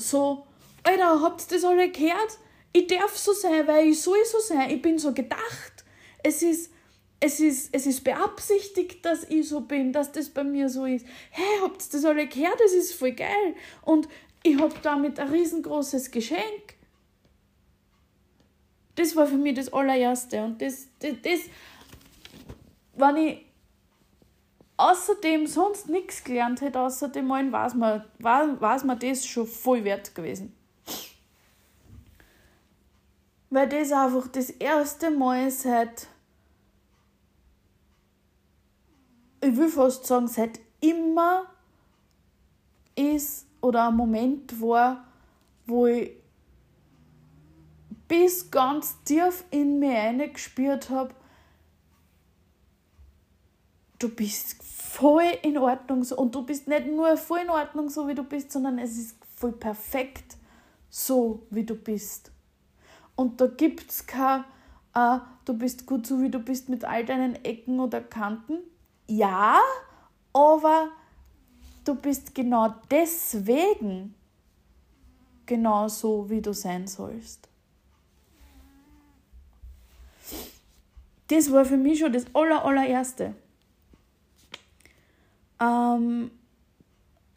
so, 0.00 0.46
Alter, 0.82 1.20
habt 1.22 1.42
ihr 1.42 1.56
das 1.56 1.64
alle 1.64 1.90
gehört? 1.90 2.38
Ich 2.72 2.86
darf 2.86 3.16
so 3.16 3.32
sein, 3.32 3.66
weil 3.66 3.88
ich 3.88 4.00
soll 4.00 4.24
so 4.24 4.38
sein. 4.38 4.70
Ich 4.70 4.82
bin 4.82 4.98
so 4.98 5.12
gedacht. 5.12 5.84
Es 6.22 6.42
ist, 6.42 6.72
es 7.18 7.40
ist, 7.40 7.70
es 7.72 7.86
ist 7.86 8.04
beabsichtigt, 8.04 9.04
dass 9.04 9.24
ich 9.24 9.48
so 9.48 9.60
bin, 9.60 9.92
dass 9.92 10.12
das 10.12 10.30
bei 10.30 10.44
mir 10.44 10.68
so 10.68 10.84
ist. 10.84 11.04
Hey, 11.30 11.58
habt 11.62 11.82
ihr 11.82 11.88
das 11.92 12.04
alle 12.04 12.26
gehört? 12.26 12.60
Das 12.60 12.72
ist 12.72 12.94
voll 12.94 13.12
geil. 13.12 13.54
Und 13.82 14.08
ich 14.42 14.58
hab 14.58 14.80
damit 14.82 15.18
ein 15.18 15.28
riesengroßes 15.28 16.10
Geschenk. 16.10 16.76
Das 18.94 19.16
war 19.16 19.26
für 19.26 19.36
mich 19.36 19.54
das 19.54 19.72
allererste. 19.72 20.44
Und 20.44 20.62
das, 20.62 20.86
das, 21.00 21.12
das 21.22 21.40
wenn 23.00 23.16
ich 23.16 23.46
außerdem 24.76 25.46
sonst 25.46 25.88
nichts 25.88 26.24
gelernt 26.24 26.60
hätte, 26.60 26.80
außer 26.80 27.08
dem 27.08 27.26
Malen, 27.26 27.52
war 27.52 27.66
es 27.66 27.74
mir, 28.84 28.96
das 28.96 29.26
schon 29.26 29.46
voll 29.46 29.84
wert 29.84 30.14
gewesen. 30.14 30.56
Weil 33.50 33.68
das 33.68 33.92
einfach 33.92 34.28
das 34.28 34.50
erste 34.50 35.10
Mal 35.10 35.50
seit, 35.50 36.06
ich 39.42 39.56
will 39.56 39.68
fast 39.68 40.06
sagen, 40.06 40.28
seit 40.28 40.60
immer 40.80 41.46
ist 42.94 43.46
oder 43.60 43.88
ein 43.88 43.96
Moment 43.96 44.60
war, 44.60 45.04
wo 45.66 45.86
ich 45.86 46.12
bis 48.08 48.50
ganz 48.50 49.02
tief 49.04 49.44
in 49.50 49.78
mir 49.78 50.28
gespürt 50.28 50.90
habe, 50.90 51.14
du 54.00 54.08
bist 54.08 54.60
voll 54.62 55.38
in 55.42 55.56
Ordnung 55.56 56.02
so. 56.02 56.16
Und 56.16 56.34
du 56.34 56.42
bist 56.42 56.66
nicht 56.66 56.86
nur 56.86 57.16
voll 57.16 57.40
in 57.40 57.50
Ordnung 57.50 57.88
so, 57.88 58.08
wie 58.08 58.14
du 58.14 58.24
bist, 58.24 58.50
sondern 58.50 58.78
es 58.78 58.98
ist 58.98 59.16
voll 59.36 59.52
perfekt 59.52 60.36
so, 60.88 61.46
wie 61.50 61.64
du 61.64 61.76
bist. 61.76 62.32
Und 63.14 63.40
da 63.40 63.46
gibt 63.46 63.90
es 63.90 64.06
kein, 64.06 64.44
äh, 64.94 65.18
du 65.44 65.54
bist 65.54 65.86
gut 65.86 66.06
so, 66.06 66.20
wie 66.20 66.30
du 66.30 66.40
bist 66.40 66.68
mit 66.68 66.84
all 66.84 67.04
deinen 67.04 67.36
Ecken 67.44 67.78
oder 67.78 68.00
Kanten. 68.00 68.58
Ja, 69.06 69.60
aber 70.32 70.88
du 71.84 71.94
bist 71.94 72.34
genau 72.34 72.74
deswegen 72.90 74.14
genau 75.46 75.88
so, 75.88 76.30
wie 76.30 76.40
du 76.40 76.54
sein 76.54 76.86
sollst. 76.86 77.48
Das 81.28 81.52
war 81.52 81.64
für 81.64 81.76
mich 81.76 82.00
schon 82.00 82.12
das 82.12 82.24
aller, 82.34 82.64
allererste. 82.64 83.34
Ähm, 85.60 86.30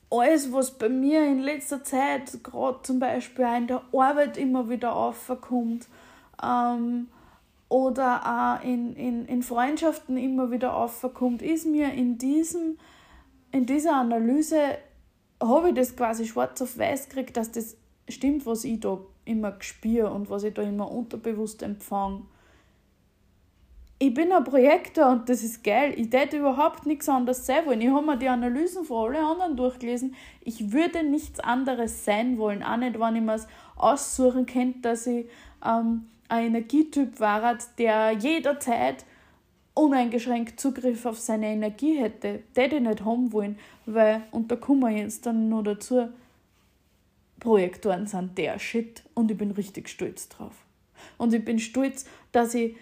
alles, 0.09 0.51
was 0.53 0.71
bei 0.71 0.89
mir 0.89 1.25
in 1.25 1.39
letzter 1.39 1.83
Zeit, 1.83 2.43
gerade 2.43 2.81
zum 2.83 2.99
Beispiel 2.99 3.45
auch 3.45 3.57
in 3.57 3.67
der 3.67 3.81
Arbeit 3.91 4.37
immer 4.37 4.69
wieder 4.69 4.95
aufkommt, 4.95 5.87
ähm, 6.41 7.07
oder 7.69 8.21
auch 8.59 8.63
in, 8.63 8.95
in, 8.95 9.25
in 9.25 9.41
Freundschaften 9.41 10.15
immer 10.17 10.51
wieder 10.51 10.75
aufkommt, 10.75 11.41
ist 11.41 11.65
mir 11.65 11.91
in, 11.91 12.19
diesem, 12.19 12.77
in 13.51 13.65
dieser 13.65 13.95
Analyse, 13.95 14.77
habe 15.41 15.69
ich 15.69 15.75
das 15.75 15.95
quasi 15.95 16.27
schwarz 16.27 16.61
auf 16.61 16.77
weiß 16.77 17.09
gekriegt, 17.09 17.35
dass 17.35 17.51
das 17.51 17.75
stimmt, 18.07 18.45
was 18.45 18.63
ich 18.63 18.79
da 18.79 18.99
immer 19.25 19.55
spüre 19.59 20.11
und 20.11 20.29
was 20.29 20.43
ich 20.43 20.53
da 20.53 20.61
immer 20.61 20.91
unterbewusst 20.91 21.63
empfange 21.63 22.21
ich 24.03 24.13
bin 24.13 24.33
ein 24.33 24.43
Projektor 24.43 25.09
und 25.11 25.29
das 25.29 25.43
ist 25.43 25.63
geil. 25.63 25.93
Ich 25.95 26.11
hätte 26.11 26.37
überhaupt 26.37 26.85
nichts 26.85 27.07
anderes 27.07 27.45
sein 27.45 27.65
wollen. 27.65 27.79
Ich 27.79 27.87
habe 27.87 28.05
mir 28.05 28.17
die 28.17 28.27
Analysen 28.27 28.83
von 28.83 29.15
allen 29.15 29.23
anderen 29.23 29.55
durchgelesen. 29.55 30.13
Ich 30.41 30.73
würde 30.73 31.03
nichts 31.03 31.39
anderes 31.39 32.03
sein 32.03 32.37
wollen. 32.37 32.63
Auch 32.63 32.75
nicht, 32.75 32.99
wenn 32.99 33.15
ich 33.15 33.21
mir 33.21 33.35
es 33.35 33.47
aussuchen 33.77 34.45
könnte, 34.45 34.81
dass 34.81 35.07
ich 35.07 35.27
ähm, 35.65 36.07
ein 36.27 36.47
Energietyp 36.47 37.21
war, 37.21 37.57
der 37.77 38.11
jederzeit 38.11 39.05
uneingeschränkt 39.73 40.59
Zugriff 40.59 41.05
auf 41.05 41.17
seine 41.17 41.47
Energie 41.47 41.95
hätte. 41.97 42.43
Das 42.53 42.65
hätte 42.65 42.75
ich 42.75 42.81
nicht 42.81 43.05
haben 43.05 43.31
wollen, 43.31 43.57
weil, 43.85 44.23
und 44.31 44.51
da 44.51 44.57
kommen 44.57 44.81
wir 44.81 44.89
jetzt 44.89 45.25
dann 45.25 45.47
noch 45.47 45.63
dazu, 45.63 46.09
Projektoren 47.39 48.05
sind 48.05 48.37
der 48.37 48.59
Shit 48.59 49.01
und 49.13 49.31
ich 49.31 49.37
bin 49.37 49.51
richtig 49.51 49.87
stolz 49.87 50.27
drauf. 50.27 50.65
Und 51.17 51.33
ich 51.33 51.45
bin 51.45 51.57
stolz, 51.57 52.05
dass 52.33 52.53
ich 52.53 52.75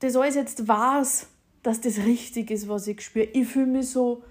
das 0.00 0.16
alles 0.16 0.34
jetzt 0.34 0.68
weiß, 0.68 1.26
dass 1.62 1.80
das 1.80 1.98
richtig 1.98 2.50
ist, 2.50 2.68
was 2.68 2.86
ich 2.86 3.00
spüre. 3.00 3.26
Ich 3.26 3.48
fühle 3.48 3.66
mich 3.66 3.90
so 3.90 4.22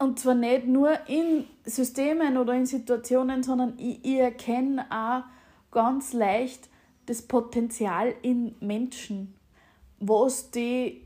Und 0.00 0.18
zwar 0.18 0.34
nicht 0.34 0.66
nur 0.66 1.06
in 1.08 1.44
Systemen 1.66 2.38
oder 2.38 2.54
in 2.54 2.64
Situationen, 2.64 3.42
sondern 3.42 3.74
ich, 3.78 4.02
ich 4.02 4.16
erkenne 4.16 4.86
auch 4.90 5.24
ganz 5.70 6.14
leicht 6.14 6.70
das 7.04 7.20
Potenzial 7.20 8.14
in 8.22 8.54
Menschen, 8.60 9.34
was 9.98 10.50
die 10.52 11.02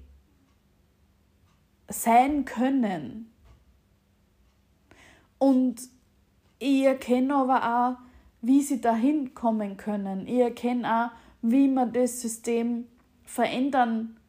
sein 1.89 2.45
können. 2.45 3.33
Und 5.39 5.83
ich 6.61 6.85
erkenne 6.85 7.35
aber 7.35 7.65
auch, 7.65 7.97
wie 8.43 8.63
sie 8.63 8.81
dahin 8.81 9.35
kommen 9.35 9.77
können. 9.77 10.29
Ich 10.29 10.39
erkenne 10.39 11.07
auch, 11.07 11.11
wie 11.43 11.67
man 11.67 11.93
das 11.93 12.21
System 12.21 12.87
verändern 13.25 14.21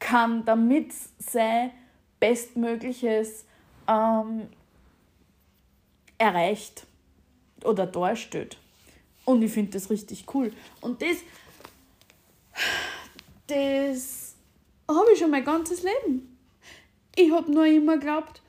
kann, 0.00 0.44
damit 0.44 0.92
sein 1.18 1.70
bestmögliches 2.18 3.46
ähm, 3.88 4.48
erreicht 6.18 6.86
oder 7.64 7.86
darstellt. 7.86 8.56
Und 9.24 9.42
ich 9.42 9.52
finde 9.52 9.72
das 9.72 9.90
richtig 9.90 10.26
cool. 10.34 10.52
Und 10.80 11.00
das, 11.02 11.16
das 13.46 14.34
habe 14.88 15.12
ich 15.12 15.18
schon 15.18 15.30
mein 15.30 15.44
ganzes 15.44 15.82
Leben. 15.82 16.36
Ich 17.16 17.30
habe 17.30 17.50
nur 17.50 17.66
immer 17.66 17.94
geglaubt, 17.94 18.42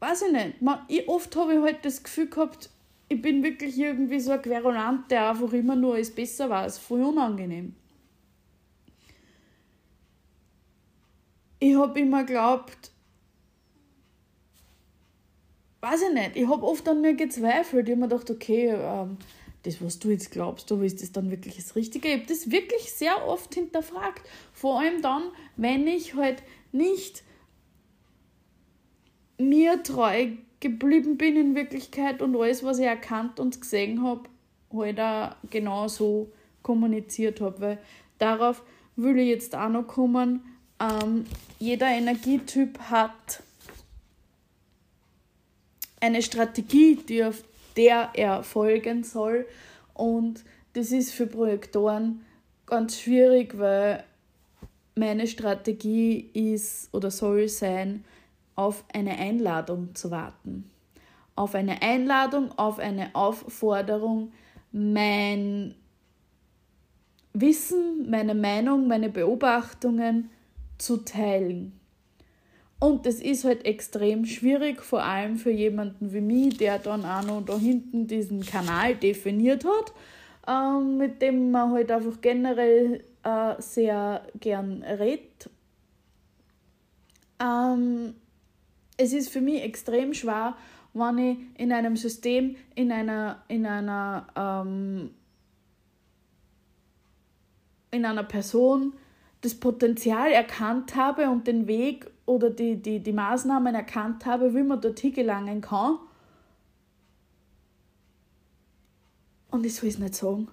weiß 0.00 0.22
ich 0.22 0.32
nicht, 0.32 0.62
man, 0.62 0.80
ich, 0.88 1.08
oft 1.08 1.34
habe 1.36 1.54
ich 1.54 1.60
halt 1.60 1.84
das 1.84 2.02
Gefühl 2.02 2.28
gehabt, 2.28 2.70
ich 3.08 3.20
bin 3.20 3.42
wirklich 3.42 3.78
irgendwie 3.78 4.20
so 4.20 4.32
ein 4.32 4.42
Querulant, 4.42 5.10
der 5.10 5.30
einfach 5.30 5.52
immer 5.52 5.76
nur 5.76 5.94
alles 5.94 6.14
besser 6.14 6.64
ist 6.64 6.78
voll 6.78 7.02
unangenehm. 7.02 7.74
Ich 11.60 11.76
habe 11.76 12.00
immer 12.00 12.24
geglaubt, 12.24 12.90
weiß 15.80 16.02
ich 16.02 16.14
nicht, 16.14 16.36
ich 16.36 16.48
habe 16.48 16.66
oft 16.66 16.88
an 16.88 17.00
mir 17.00 17.14
gezweifelt. 17.14 17.88
Ich 17.88 17.92
habe 17.92 18.00
mir 18.00 18.08
gedacht, 18.08 18.30
okay, 18.30 18.68
ähm, 18.68 19.18
das, 19.62 19.82
was 19.82 19.98
du 19.98 20.10
jetzt 20.10 20.30
glaubst, 20.30 20.72
aber 20.72 20.84
ist 20.84 21.02
das 21.02 21.12
dann 21.12 21.30
wirklich 21.30 21.56
das 21.56 21.76
Richtige? 21.76 22.08
Ich 22.08 22.14
habe 22.14 22.26
das 22.26 22.50
wirklich 22.50 22.92
sehr 22.92 23.26
oft 23.26 23.54
hinterfragt. 23.54 24.26
Vor 24.52 24.80
allem 24.80 25.02
dann, 25.02 25.22
wenn 25.56 25.86
ich 25.86 26.14
halt 26.14 26.42
nicht 26.72 27.22
mir 29.38 29.82
treu 29.82 30.28
geblieben 30.60 31.16
bin 31.16 31.36
in 31.36 31.54
Wirklichkeit 31.54 32.22
und 32.22 32.36
alles, 32.36 32.62
was 32.62 32.78
ich 32.78 32.86
erkannt 32.86 33.40
und 33.40 33.60
gesehen 33.60 34.02
habe, 34.02 34.28
halt 34.72 35.00
auch 35.00 35.36
genau 35.50 35.88
so 35.88 36.30
kommuniziert 36.62 37.40
habe. 37.40 37.60
Weil 37.60 37.78
darauf 38.18 38.62
will 38.96 39.18
ich 39.18 39.28
jetzt 39.28 39.54
auch 39.54 39.68
noch 39.68 39.86
kommen, 39.86 40.42
ähm, 40.80 41.26
jeder 41.58 41.88
Energietyp 41.88 42.78
hat 42.78 43.42
eine 46.00 46.22
Strategie, 46.22 46.96
die 46.96 47.22
auf 47.22 47.44
der 47.76 48.10
er 48.14 48.42
folgen 48.42 49.04
soll. 49.04 49.46
Und 49.94 50.44
das 50.72 50.92
ist 50.92 51.12
für 51.12 51.26
Projektoren 51.26 52.24
ganz 52.66 52.98
schwierig, 52.98 53.58
weil 53.58 54.04
meine 54.94 55.26
Strategie 55.26 56.30
ist 56.32 56.92
oder 56.92 57.10
soll 57.10 57.48
sein, 57.48 58.04
auf 58.56 58.84
eine 58.92 59.18
Einladung 59.18 59.94
zu 59.94 60.10
warten. 60.10 60.70
Auf 61.36 61.54
eine 61.54 61.80
Einladung, 61.80 62.52
auf 62.58 62.78
eine 62.78 63.14
Aufforderung, 63.14 64.32
mein 64.72 65.74
Wissen, 67.32 68.10
meine 68.10 68.34
Meinung, 68.34 68.88
meine 68.88 69.08
Beobachtungen 69.08 70.30
zu 70.80 70.98
teilen. 70.98 71.80
Und 72.80 73.04
das 73.04 73.16
ist 73.16 73.44
halt 73.44 73.66
extrem 73.66 74.24
schwierig, 74.24 74.82
vor 74.82 75.02
allem 75.02 75.36
für 75.36 75.50
jemanden 75.50 76.14
wie 76.14 76.22
mich, 76.22 76.56
der 76.56 76.78
dann 76.78 77.04
auch 77.04 77.22
noch 77.22 77.44
da 77.44 77.58
hinten 77.58 78.06
diesen 78.06 78.44
Kanal 78.44 78.94
definiert 78.94 79.66
hat, 79.66 79.92
ähm, 80.48 80.96
mit 80.96 81.20
dem 81.20 81.50
man 81.50 81.72
halt 81.72 81.92
einfach 81.92 82.22
generell 82.22 83.04
äh, 83.22 83.54
sehr 83.58 84.26
gern 84.40 84.82
redet. 84.82 85.50
Ähm, 87.38 88.14
es 88.96 89.12
ist 89.12 89.28
für 89.28 89.42
mich 89.42 89.62
extrem 89.62 90.14
schwer, 90.14 90.56
wenn 90.94 91.18
ich 91.18 91.38
in 91.58 91.72
einem 91.72 91.96
System, 91.96 92.56
in 92.74 92.90
einer, 92.90 93.42
in 93.48 93.66
einer, 93.66 94.26
ähm, 94.34 95.10
in 97.90 98.06
einer 98.06 98.24
Person 98.24 98.94
das 99.42 99.54
Potenzial 99.54 100.32
erkannt 100.32 100.94
habe 100.96 101.28
und 101.28 101.46
den 101.46 101.66
Weg 101.66 102.10
oder 102.26 102.50
die, 102.50 102.76
die, 102.76 103.00
die 103.00 103.12
Maßnahmen 103.12 103.74
erkannt 103.74 104.26
habe, 104.26 104.54
wie 104.54 104.62
man 104.62 104.80
dorthin 104.80 105.12
gelangen 105.12 105.60
kann. 105.60 105.98
Und 109.50 109.66
ich 109.66 109.74
soll 109.74 109.88
es 109.88 109.98
nicht 109.98 110.14
sagen. 110.14 110.48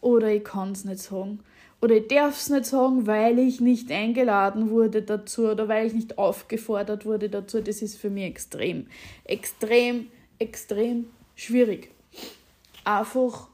Oder 0.00 0.32
ich 0.32 0.44
kann 0.44 0.72
es 0.72 0.84
nicht 0.84 1.00
sagen. 1.00 1.40
Oder 1.82 1.96
ich 1.96 2.08
darf 2.08 2.38
es 2.38 2.50
nicht 2.50 2.66
sagen, 2.66 3.06
weil 3.06 3.38
ich 3.38 3.60
nicht 3.60 3.90
eingeladen 3.90 4.70
wurde 4.70 5.02
dazu 5.02 5.48
oder 5.48 5.68
weil 5.68 5.86
ich 5.86 5.94
nicht 5.94 6.18
aufgefordert 6.18 7.06
wurde 7.06 7.30
dazu. 7.30 7.60
Das 7.60 7.80
ist 7.80 7.96
für 7.96 8.10
mich 8.10 8.24
extrem, 8.24 8.86
extrem, 9.24 10.08
extrem 10.38 11.06
schwierig. 11.36 11.90
Einfach, 12.84 13.48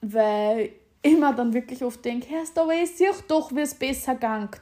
weil 0.00 0.70
ich 1.02 1.18
mir 1.18 1.34
dann 1.34 1.52
wirklich 1.52 1.82
oft 1.82 2.04
denke, 2.04 2.28
Herrst, 2.28 2.56
aber 2.58 2.74
ich 2.74 2.96
sehe 2.96 3.12
doch, 3.28 3.52
wie 3.52 3.60
es 3.60 3.74
besser 3.74 4.14
gangt. 4.14 4.60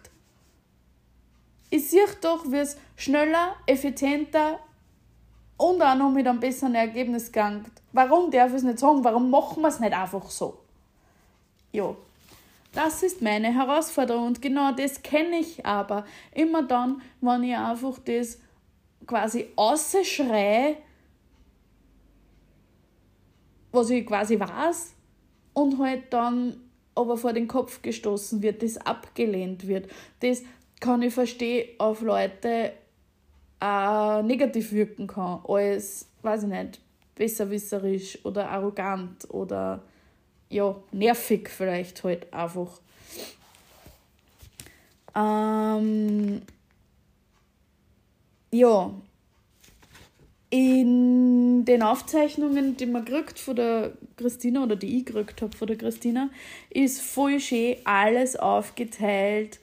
Ich 1.68 1.90
sehe 1.90 2.07
doch, 2.20 2.50
wie 2.50 2.57
es 2.57 2.76
schneller, 2.96 3.55
effizienter 3.66 4.59
und 5.57 5.81
auch 5.83 5.94
noch 5.94 6.11
mit 6.11 6.26
einem 6.26 6.40
besseren 6.40 6.74
Ergebnis 6.74 7.31
gangt. 7.31 7.70
Warum 7.92 8.31
darf 8.31 8.50
ich 8.50 8.57
es 8.57 8.62
nicht 8.62 8.79
sagen? 8.79 9.05
Warum 9.05 9.31
machen 9.31 9.62
wir 9.62 9.68
es 9.68 9.79
nicht 9.79 9.92
einfach 9.92 10.31
so? 10.31 10.59
Ja, 11.72 11.94
das 12.72 13.03
ist 13.03 13.20
meine 13.20 13.53
Herausforderung 13.53 14.29
und 14.29 14.42
genau 14.42 14.72
das 14.72 15.03
kenne 15.03 15.38
ich 15.38 15.64
aber. 15.66 16.05
Immer 16.33 16.62
dann, 16.62 17.03
wenn 17.20 17.42
ich 17.42 17.57
einfach 17.57 17.98
das 18.05 18.38
quasi 19.07 19.48
ausschreie, 19.57 20.76
was 23.72 23.90
ich 23.90 24.07
quasi 24.07 24.38
weiß, 24.38 24.94
und 25.53 25.79
halt 25.79 26.13
dann 26.13 26.57
aber 26.95 27.17
vor 27.17 27.33
den 27.33 27.49
Kopf 27.49 27.83
gestoßen 27.83 28.43
wird, 28.43 28.63
das 28.63 28.77
abgelehnt 28.79 29.67
wird. 29.67 29.89
Das 30.21 30.43
kann 30.81 31.03
ich 31.03 31.15
verstehen, 31.15 31.69
auf 31.79 32.01
Leute 32.03 32.73
auch 33.61 34.23
negativ 34.23 34.73
wirken 34.73 35.07
kann, 35.07 35.41
als, 35.47 36.09
weiß 36.23 36.45
ich 36.45 36.49
nicht, 36.49 36.81
besserwisserisch 37.15 38.25
oder 38.25 38.49
arrogant 38.49 39.29
oder 39.31 39.83
ja, 40.49 40.75
nervig 40.91 41.49
vielleicht 41.49 42.03
halt 42.03 42.33
einfach. 42.33 42.81
Ähm, 45.15 46.43
ja, 48.51 48.91
in 50.51 51.65
den 51.65 51.83
Aufzeichnungen, 51.83 52.77
die 52.77 52.87
man 52.87 53.05
kriegt 53.05 53.39
von 53.39 53.57
der 53.57 53.93
Christina 54.20 54.62
oder 54.62 54.76
die 54.76 54.98
ich 54.98 55.06
gekriegt 55.06 55.40
habe 55.42 55.56
von 55.56 55.66
der 55.66 55.78
Christina, 55.78 56.30
ist 56.68 57.00
voll 57.00 57.40
schön 57.40 57.76
alles 57.85 58.37
aufgeteilt 58.37 59.59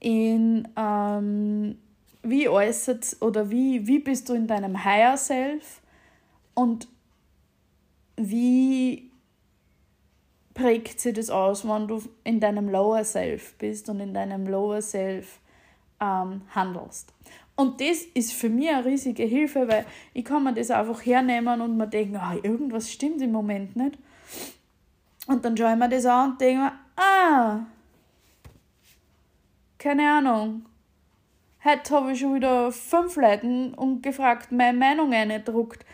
in 0.00 0.68
ähm, 0.76 1.76
wie 2.22 2.48
äußert 2.48 3.16
oder 3.20 3.50
wie, 3.50 3.86
wie 3.86 3.98
bist 3.98 4.28
du 4.28 4.34
in 4.34 4.46
deinem 4.46 4.84
Higher 4.84 5.16
Self 5.16 5.80
und 6.54 6.88
wie 8.16 9.10
prägt 10.54 11.00
sich 11.00 11.14
das 11.14 11.30
aus, 11.30 11.66
wenn 11.66 11.86
du 11.86 12.02
in 12.24 12.40
deinem 12.40 12.68
Lower 12.68 13.04
Self 13.04 13.54
bist 13.58 13.88
und 13.88 14.00
in 14.00 14.12
deinem 14.12 14.46
Lower 14.46 14.82
Self 14.82 15.38
ähm, 16.00 16.42
handelst. 16.54 17.12
Und 17.58 17.80
das 17.80 18.02
ist 18.14 18.34
für 18.34 18.48
mich 18.48 18.68
eine 18.68 18.84
riesige 18.84 19.24
Hilfe, 19.24 19.66
weil 19.66 19.84
ich 20.14 20.24
kann 20.24 20.44
mir 20.44 20.54
das 20.54 20.70
einfach 20.70 21.04
hernehmen 21.04 21.60
und 21.60 21.76
mir 21.76 21.88
denken, 21.88 22.16
oh, 22.16 22.38
irgendwas 22.40 22.88
stimmt 22.88 23.20
im 23.20 23.32
Moment 23.32 23.74
nicht. 23.74 23.98
Und 25.26 25.44
dann 25.44 25.56
schaue 25.56 25.72
ich 25.72 25.76
mir 25.76 25.88
das 25.88 26.06
an 26.06 26.30
und 26.30 26.40
denke 26.40 26.62
mir, 26.62 26.72
ah, 26.94 27.66
keine 29.76 30.08
Ahnung. 30.08 30.66
Heute 31.64 31.96
habe 31.96 32.12
ich 32.12 32.20
schon 32.20 32.36
wieder 32.36 32.70
fünf 32.70 33.16
Leute 33.16 33.72
und 33.74 34.04
gefragt, 34.04 34.52
meine 34.52 34.78
Meinung 34.78 35.12
eingedruckt. 35.12 35.84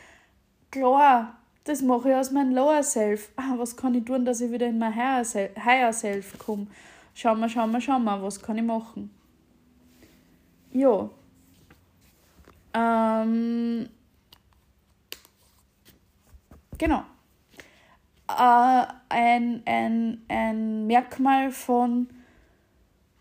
Klar, 0.70 1.38
das 1.64 1.81
mache 1.81 2.11
ich 2.11 2.14
aus 2.14 2.31
meinem 2.31 2.55
Lower 2.55 2.83
Self. 2.83 3.33
Ah, 3.37 3.55
was 3.57 3.74
kann 3.74 3.94
ich 3.94 4.05
tun, 4.05 4.27
dass 4.27 4.42
ich 4.42 4.53
wieder 4.53 4.66
in 4.66 4.77
mein 4.77 4.94
Higher 4.94 5.92
Self 5.94 6.38
komme? 6.38 6.66
Schauen 7.14 7.40
wir, 7.40 7.48
schauen 7.48 7.70
wir, 7.70 7.81
schauen 7.81 8.05
wir, 8.05 8.22
was 8.22 8.42
kann 8.42 8.59
ich 8.59 8.64
machen? 8.64 9.09
Ja. 10.70 11.09
Ähm, 12.74 13.88
genau. 16.76 17.04
Äh, 18.28 18.87
ein, 19.08 19.62
ein, 19.64 20.24
ein 20.28 20.87
Merkmal 20.87 21.52
von 21.52 22.08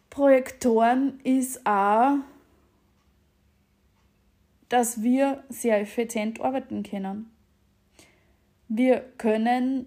Projektoren 0.10 1.20
ist 1.24 1.66
auch, 1.66 2.18
dass 4.70 5.04
wir 5.04 5.44
sehr 5.50 5.82
effizient 5.82 6.42
arbeiten 6.42 6.84
können. 6.84 7.30
Wir 8.68 9.02
können 9.18 9.86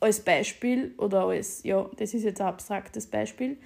als 0.00 0.20
Beispiel 0.24 0.94
oder 0.98 1.26
als, 1.26 1.62
ja, 1.62 1.88
das 1.96 2.12
ist 2.12 2.24
jetzt 2.24 2.40
ein 2.40 2.48
abstraktes 2.48 3.06
Beispiel, 3.06 3.56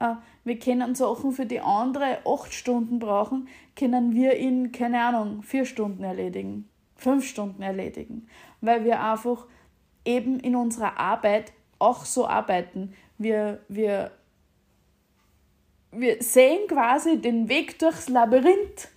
äh, 0.00 0.14
wir 0.44 0.58
können 0.58 0.94
Sachen 0.94 1.32
für 1.32 1.46
die 1.46 1.60
andere 1.60 2.18
acht 2.26 2.52
Stunden 2.52 2.98
brauchen, 2.98 3.48
können 3.76 4.14
wir 4.14 4.36
in, 4.36 4.72
keine 4.72 5.02
Ahnung, 5.02 5.42
vier 5.42 5.64
Stunden 5.64 6.04
erledigen, 6.04 6.68
fünf 6.96 7.26
Stunden 7.26 7.62
erledigen, 7.62 8.28
weil 8.60 8.84
wir 8.84 9.02
einfach 9.02 9.46
eben 10.04 10.38
in 10.40 10.54
unserer 10.54 10.98
Arbeit 10.98 11.52
auch 11.78 12.04
so 12.04 12.26
arbeiten. 12.26 12.94
Wir, 13.16 13.60
wir, 13.68 14.10
wir 15.92 16.22
sehen 16.22 16.68
quasi 16.68 17.18
den 17.20 17.48
Weg 17.48 17.78
durchs 17.78 18.08
Labyrinth 18.08 18.88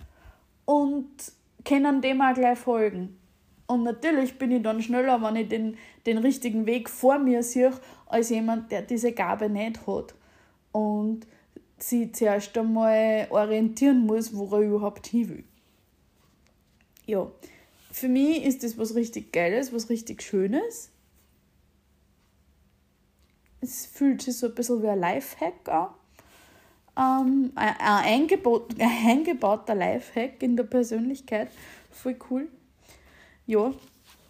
und 0.66 1.10
können 1.64 2.02
dem 2.02 2.22
auch 2.22 2.34
gleich 2.34 2.60
folgen. 2.60 3.20
Und 3.68 3.84
natürlich 3.84 4.38
bin 4.38 4.52
ich 4.52 4.64
dann 4.64 4.82
schneller, 4.82 5.22
wenn 5.22 5.36
ich 5.36 5.50
den, 5.50 5.78
den 6.06 6.18
richtigen 6.18 6.66
Weg 6.66 6.90
vor 6.90 7.20
mir 7.20 7.44
sehe, 7.44 7.72
als 8.06 8.30
jemand, 8.30 8.72
der 8.72 8.82
diese 8.82 9.12
Gabe 9.12 9.50
nicht 9.50 9.86
hat. 9.86 10.16
Und 10.72 11.28
sie 11.78 12.12
zuerst 12.12 12.58
einmal 12.58 13.28
orientieren 13.30 14.06
muss, 14.06 14.36
wo 14.36 14.48
er 14.56 14.62
überhaupt 14.62 15.08
hin 15.08 15.30
will. 15.30 15.44
Ja, 17.06 17.32
für 17.92 18.10
mich 18.10 18.44
ist 18.44 18.64
das 18.64 18.78
was 18.78 18.96
richtig 18.96 19.32
Geiles, 19.32 19.74
was 19.74 19.90
richtig 19.90 20.22
Schönes. 20.22 20.90
Es 23.62 23.86
fühlt 23.86 24.22
sich 24.22 24.38
so 24.38 24.48
ein 24.48 24.56
bisschen 24.56 24.84
wie 24.84 24.88
ein 24.88 25.00
Lifehack 25.00 25.68
an 25.70 25.90
ähm, 26.98 27.52
ein, 27.56 27.76
eingebaut, 27.80 28.76
ein 28.80 29.08
eingebauter 29.08 29.76
Lifehack 29.76 30.42
in 30.42 30.58
der 30.58 30.64
Persönlichkeit. 30.64 31.50
Voll 31.92 32.16
cool. 32.30 32.48
Ja, 33.46 33.72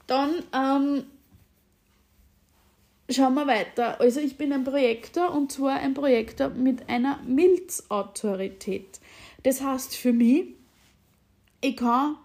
dann 0.05 0.43
ähm, 0.53 1.05
schauen 3.10 3.36
wir 3.36 3.48
weiter. 3.48 4.00
Also 4.00 4.20
ich 4.20 4.38
bin 4.38 4.54
ein 4.54 4.63
Projektor 4.63 5.34
und 5.34 5.52
zwar 5.52 5.80
ein 5.80 5.93
Projektor 5.93 6.50
mit 6.50 6.89
einer 6.89 7.20
Milzautorität. 7.26 9.00
Das 9.43 9.62
heißt 9.62 9.96
für 9.96 10.13
mich, 10.13 10.56
ich 11.62 11.78
kann 11.78 12.17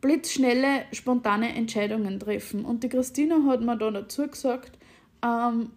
blitzschnelle, 0.00 0.84
spontane 0.92 1.54
Entscheidungen 1.54 2.18
treffen. 2.20 2.64
Und 2.64 2.82
die 2.82 2.88
Christina 2.88 3.44
hat 3.46 3.60
mir 3.60 3.76
da 3.76 3.90
dazu 3.90 4.26
gesagt, 4.26 4.78
ähm, 5.24 5.70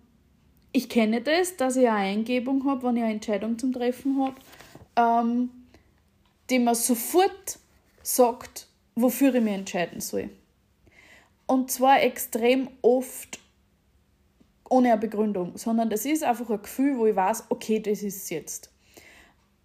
ich 0.72 0.90
kenne 0.90 1.22
das, 1.22 1.56
dass 1.56 1.78
ich 1.78 1.88
eine 1.88 2.00
Eingebung 2.00 2.66
habe, 2.66 2.84
wenn 2.84 2.98
ich 2.98 3.04
eine 3.04 3.14
Entscheidung 3.14 3.58
zum 3.58 3.72
Treffen 3.72 4.20
habe, 4.22 4.36
ähm, 4.98 5.50
die 6.50 6.60
mir 6.60 6.76
sofort 6.76 7.60
sagt, 8.02 8.68
wofür 8.96 9.34
ich 9.36 9.42
mich 9.42 9.54
entscheiden 9.54 10.02
soll. 10.02 10.30
Und 11.48 11.72
zwar 11.72 12.02
extrem 12.02 12.70
oft 12.82 13.40
ohne 14.70 14.92
eine 14.92 15.00
Begründung, 15.00 15.58
sondern 15.58 15.90
das 15.90 16.06
ist 16.06 16.24
einfach 16.24 16.50
ein 16.50 16.62
Gefühl, 16.62 16.98
wo 16.98 17.06
ich 17.06 17.16
weiß, 17.16 17.46
okay, 17.50 17.80
das 17.80 18.02
ist 18.02 18.24
es 18.24 18.30
jetzt. 18.30 18.72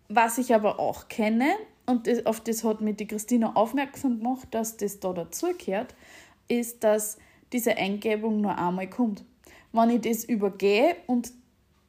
Was 0.08 0.38
ich 0.38 0.54
aber 0.54 0.78
auch 0.78 1.08
kenne, 1.08 1.54
und 1.86 2.08
auf 2.26 2.40
das 2.40 2.64
hat 2.64 2.80
mich 2.80 2.96
die 2.96 3.06
Christina 3.06 3.52
aufmerksam 3.54 4.18
gemacht, 4.18 4.48
dass 4.50 4.76
das 4.76 5.00
da 5.00 5.12
dazugehört, 5.12 5.94
ist, 6.48 6.84
dass 6.84 7.18
diese 7.52 7.76
Eingebung 7.76 8.40
nur 8.40 8.56
einmal 8.58 8.88
kommt 8.88 9.24
wenn 9.72 9.90
ich 9.90 10.00
das 10.00 10.24
übergehe 10.24 10.96
und 11.06 11.32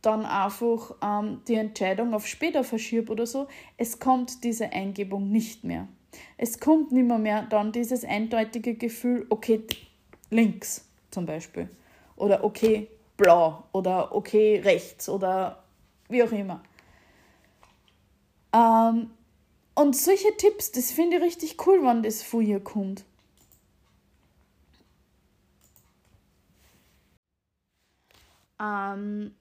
dann 0.01 0.25
einfach 0.25 0.95
ähm, 1.03 1.41
die 1.47 1.55
Entscheidung 1.55 2.13
auf 2.13 2.27
später 2.27 2.63
verschiebe 2.63 3.11
oder 3.11 3.25
so, 3.25 3.47
es 3.77 3.99
kommt 3.99 4.43
diese 4.43 4.71
Eingebung 4.71 5.31
nicht 5.31 5.63
mehr. 5.63 5.87
Es 6.37 6.59
kommt 6.59 6.91
nicht 6.91 7.07
mehr, 7.07 7.17
mehr 7.17 7.43
dann 7.43 7.71
dieses 7.71 8.03
eindeutige 8.03 8.75
Gefühl, 8.75 9.25
okay, 9.29 9.63
links 10.29 10.87
zum 11.11 11.25
Beispiel. 11.25 11.69
Oder 12.15 12.43
okay, 12.43 12.87
blau. 13.17 13.63
Oder 13.71 14.13
okay, 14.13 14.59
rechts. 14.63 15.07
Oder 15.09 15.63
wie 16.09 16.23
auch 16.23 16.31
immer. 16.31 16.61
Ähm, 18.53 19.11
und 19.75 19.95
solche 19.95 20.35
Tipps, 20.37 20.71
das 20.71 20.91
finde 20.91 21.17
ich 21.17 21.23
richtig 21.23 21.65
cool, 21.65 21.81
wenn 21.83 22.03
das 22.03 22.21
von 22.21 22.41
ihr 22.41 22.59
kommt. 22.59 23.05
Ähm, 28.59 29.33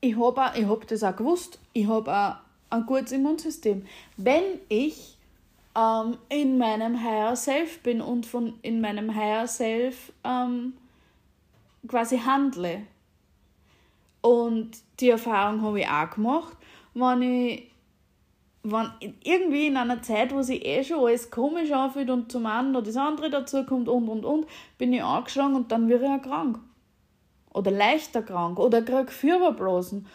ich 0.00 0.16
habe 0.16 0.40
hab 0.40 0.86
das 0.86 1.02
auch 1.02 1.16
gewusst. 1.16 1.60
Ich 1.72 1.86
habe 1.86 2.38
ein 2.70 2.86
gutes 2.86 3.12
Immunsystem. 3.12 3.86
Wenn 4.16 4.42
ich 4.68 5.18
ähm, 5.78 6.18
in 6.28 6.58
meinem 6.58 7.02
Higher 7.02 7.36
Self 7.36 7.82
bin 7.82 8.00
und 8.00 8.26
von 8.26 8.54
in 8.62 8.80
meinem 8.80 9.14
Higher 9.14 9.46
Self 9.46 10.12
ähm, 10.24 10.74
quasi 11.86 12.18
handle. 12.18 12.82
Und 14.20 14.70
die 14.98 15.10
Erfahrung 15.10 15.62
habe 15.62 15.80
ich 15.80 15.88
auch 15.88 16.10
gemacht, 16.10 16.56
wenn 16.94 17.22
ich 17.22 17.70
wenn 18.64 18.90
irgendwie 19.22 19.68
in 19.68 19.76
einer 19.76 20.02
Zeit, 20.02 20.34
wo 20.34 20.42
sich 20.42 20.64
eh 20.66 20.82
schon 20.82 21.06
alles 21.06 21.30
komisch 21.30 21.70
anfühlt 21.70 22.10
und 22.10 22.30
zum 22.30 22.44
einen 22.44 22.72
noch 22.72 22.82
das 22.82 22.96
andere 22.96 23.30
dazu 23.30 23.64
kommt 23.64 23.88
und 23.88 24.08
und 24.08 24.24
und, 24.24 24.46
bin 24.76 24.92
ich 24.92 25.02
angeschlagen 25.02 25.54
und 25.54 25.70
dann 25.70 25.88
wäre 25.88 26.04
ich 26.04 26.10
auch 26.10 26.22
krank. 26.22 26.58
Oder 27.54 27.70
leichter 27.70 28.22
krank 28.22 28.58
oder 28.58 28.82
krieg 28.82 29.10
Fieberblasen 29.12 30.06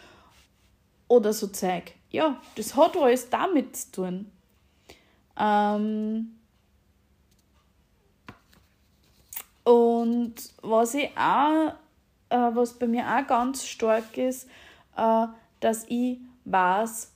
oder 1.08 1.32
so 1.32 1.46
Zeug. 1.48 1.94
Ja, 2.14 2.40
das 2.54 2.76
hat 2.76 2.96
alles 2.96 3.28
damit 3.28 3.76
zu 3.76 3.90
tun. 3.90 4.30
Ähm 5.36 6.36
und 9.64 10.34
was 10.62 10.94
ich 10.94 11.10
auch, 11.18 11.74
äh, 12.28 12.54
was 12.54 12.74
bei 12.74 12.86
mir 12.86 13.04
auch 13.04 13.26
ganz 13.26 13.66
stark 13.66 14.16
ist, 14.16 14.48
äh, 14.96 15.26
dass 15.58 15.86
ich 15.88 16.18
weiß, 16.44 17.10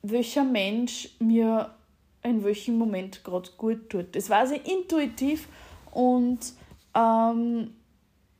welcher 0.00 0.44
Mensch 0.44 1.10
mir 1.18 1.74
in 2.22 2.42
welchem 2.42 2.78
Moment 2.78 3.24
gerade 3.24 3.50
gut 3.58 3.90
tut. 3.90 4.16
Das 4.16 4.30
weiß 4.30 4.52
ich 4.52 4.66
intuitiv 4.66 5.48
und 5.90 6.54
ähm, 6.94 7.74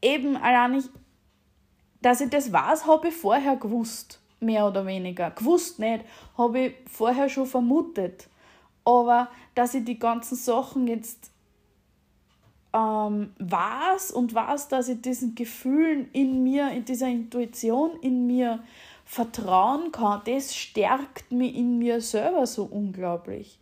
eben 0.01 0.38
allein 0.38 0.79
ich, 0.79 0.87
dass 2.01 2.22
ich 2.22 2.31
das 2.31 2.51
weiß, 2.51 2.87
habe 2.87 3.09
ich 3.09 3.14
vorher 3.14 3.57
gewusst, 3.57 4.22
mehr 4.40 4.66
oder 4.66 4.87
weniger. 4.87 5.31
Gewusst 5.31 5.79
nicht, 5.79 6.05
habe 6.37 6.59
ich 6.61 6.74
vorher 6.90 7.29
schon 7.29 7.46
vermutet. 7.46 8.29
Aber 8.85 9.29
dass 9.55 9.74
ich 9.74 9.85
die 9.85 9.98
ganzen 9.98 10.37
Sachen 10.37 10.87
jetzt 10.87 11.31
ähm, 12.72 13.33
weiß 13.38 14.12
und 14.12 14.35
weiß, 14.35 14.68
dass 14.68 14.88
ich 14.88 15.01
diesen 15.01 15.35
Gefühlen 15.35 16.09
in 16.12 16.42
mir, 16.42 16.70
in 16.70 16.85
dieser 16.85 17.09
Intuition 17.09 17.92
in 18.01 18.27
mir 18.27 18.61
vertrauen 19.05 19.90
kann, 19.90 20.20
das 20.27 20.55
stärkt 20.55 21.33
mich 21.33 21.55
in 21.55 21.79
mir 21.79 22.01
selber 22.01 22.46
so 22.46 22.64
unglaublich. 22.64 23.59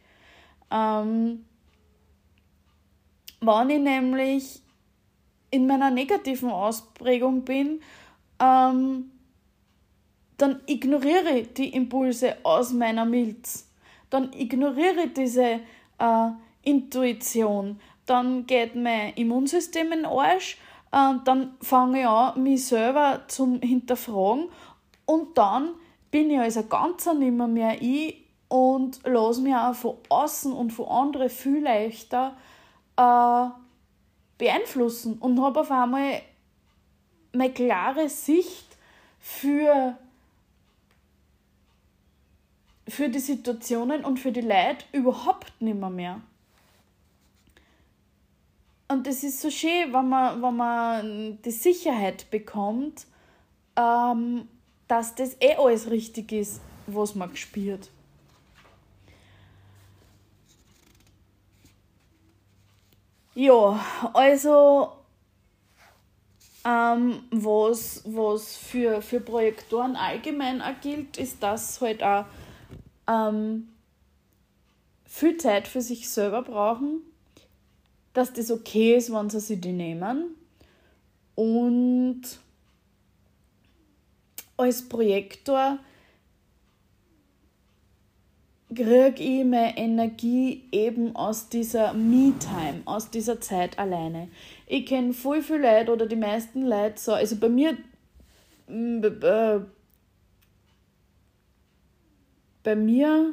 Ähm, 0.71 1.45
wenn 3.41 3.71
ich 3.71 3.81
nämlich 3.81 4.61
in 5.51 5.67
meiner 5.67 5.91
negativen 5.91 6.51
Ausprägung 6.51 7.43
bin, 7.43 7.81
ähm, 8.41 9.13
dann 10.37 10.61
ignoriere 10.67 11.39
ich 11.39 11.55
die 11.55 11.75
Impulse 11.75 12.37
aus 12.43 12.73
meiner 12.73 13.05
Milz. 13.05 13.69
Dann 14.11 14.33
ignoriere 14.33 15.05
ich 15.07 15.15
diese 15.15 15.61
äh, 15.99 16.31
Intuition. 16.63 17.81
Dann 18.05 18.47
geht 18.47 18.77
mein 18.77 19.15
Immunsystem 19.15 19.93
in 19.93 20.03
den 20.03 20.07
Arsch. 20.07 20.59
Äh, 20.93 21.15
dann 21.25 21.55
fange 21.61 22.01
ich 22.01 22.07
an, 22.07 22.43
mich 22.43 22.67
selber 22.67 23.23
zum 23.29 23.61
Hinterfragen 23.61 24.49
und 25.07 25.39
dann 25.39 25.71
bin 26.11 26.31
ich 26.31 26.39
als 26.39 26.57
ein 26.57 26.69
Ganzer 26.69 27.15
nicht 27.15 27.33
mehr, 27.33 27.81
ich 27.81 28.25
und 28.49 29.01
lasse 29.05 29.41
mich 29.41 29.55
auch 29.55 29.75
von 29.75 29.97
außen 30.09 30.53
und 30.53 30.71
von 30.71 30.87
anderen 30.87 31.29
viel 31.29 31.63
leichter 31.63 32.37
äh, 32.97 33.49
beeinflussen 34.39 35.19
und 35.19 35.41
habe 35.43 35.61
auf 35.61 35.71
einmal 35.71 36.23
eine 37.33 37.51
klare 37.51 38.09
Sicht 38.09 38.67
für, 39.19 39.97
für 42.89 43.09
die 43.09 43.19
Situationen 43.19 44.05
und 44.05 44.19
für 44.19 44.33
die 44.33 44.41
Leute 44.41 44.85
überhaupt 44.93 45.61
nicht 45.61 45.79
mehr. 45.79 45.91
mehr. 45.91 46.21
Und 48.89 49.07
es 49.07 49.25
ist 49.25 49.41
so 49.41 49.51
schön, 49.51 49.93
wenn 49.93 50.09
man, 50.09 50.41
wenn 50.41 50.57
man 50.57 51.43
die 51.43 51.51
Sicherheit 51.51 52.31
bekommt, 52.31 53.07
ähm, 53.77 54.49
dass 54.87 55.15
das 55.17 55.37
eh 55.41 55.57
alles 55.57 55.91
richtig 55.91 56.31
ist, 56.31 56.61
was 56.87 57.17
man 57.17 57.35
spürt. 57.35 57.91
Ja, 63.35 63.85
also 64.15 64.93
ähm, 66.65 67.25
was, 67.31 68.03
was 68.07 68.57
für, 68.57 69.03
für 69.03 69.21
Projektoren 69.21 69.97
allgemein 69.97 70.63
auch 70.63 70.81
gilt, 70.81 71.19
ist, 71.19 71.43
dass 71.43 71.81
halt 71.81 72.03
auch 72.03 72.25
ähm, 73.09 73.69
viel 75.05 75.37
Zeit 75.37 75.69
für 75.69 75.81
sich 75.81 76.09
selber 76.09 76.43
brauchen, 76.43 77.01
dass 78.13 78.33
das 78.33 78.51
okay 78.51 78.97
ist, 78.97 79.13
wenn 79.13 79.31
sie 79.31 79.41
sich 79.41 79.61
die 79.61 79.73
nehmen 79.73 80.35
und 81.35 82.23
als 84.57 84.89
Projektor 84.89 85.79
kriege 88.75 89.23
ich 89.23 89.45
meine 89.45 89.77
Energie 89.77 90.65
eben 90.73 91.15
aus 91.15 91.49
dieser 91.49 91.93
Me-Time, 91.93 92.83
aus 92.85 93.11
dieser 93.11 93.41
Zeit 93.41 93.79
alleine. 93.79 94.29
Ich 94.67 94.87
kenne 94.87 95.13
voll 95.13 95.43
viele 95.43 95.79
Leute 95.79 95.93
oder 95.93 96.07
die 96.07 96.17
meisten 96.17 96.67
Leute 96.67 96.99
so, 96.99 97.13
also 97.13 97.37
bei 97.37 97.49
mir, 97.49 97.77
bei 102.67 102.75
mir, 102.75 103.33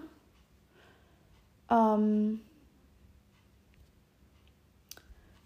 ähm, 1.67 2.39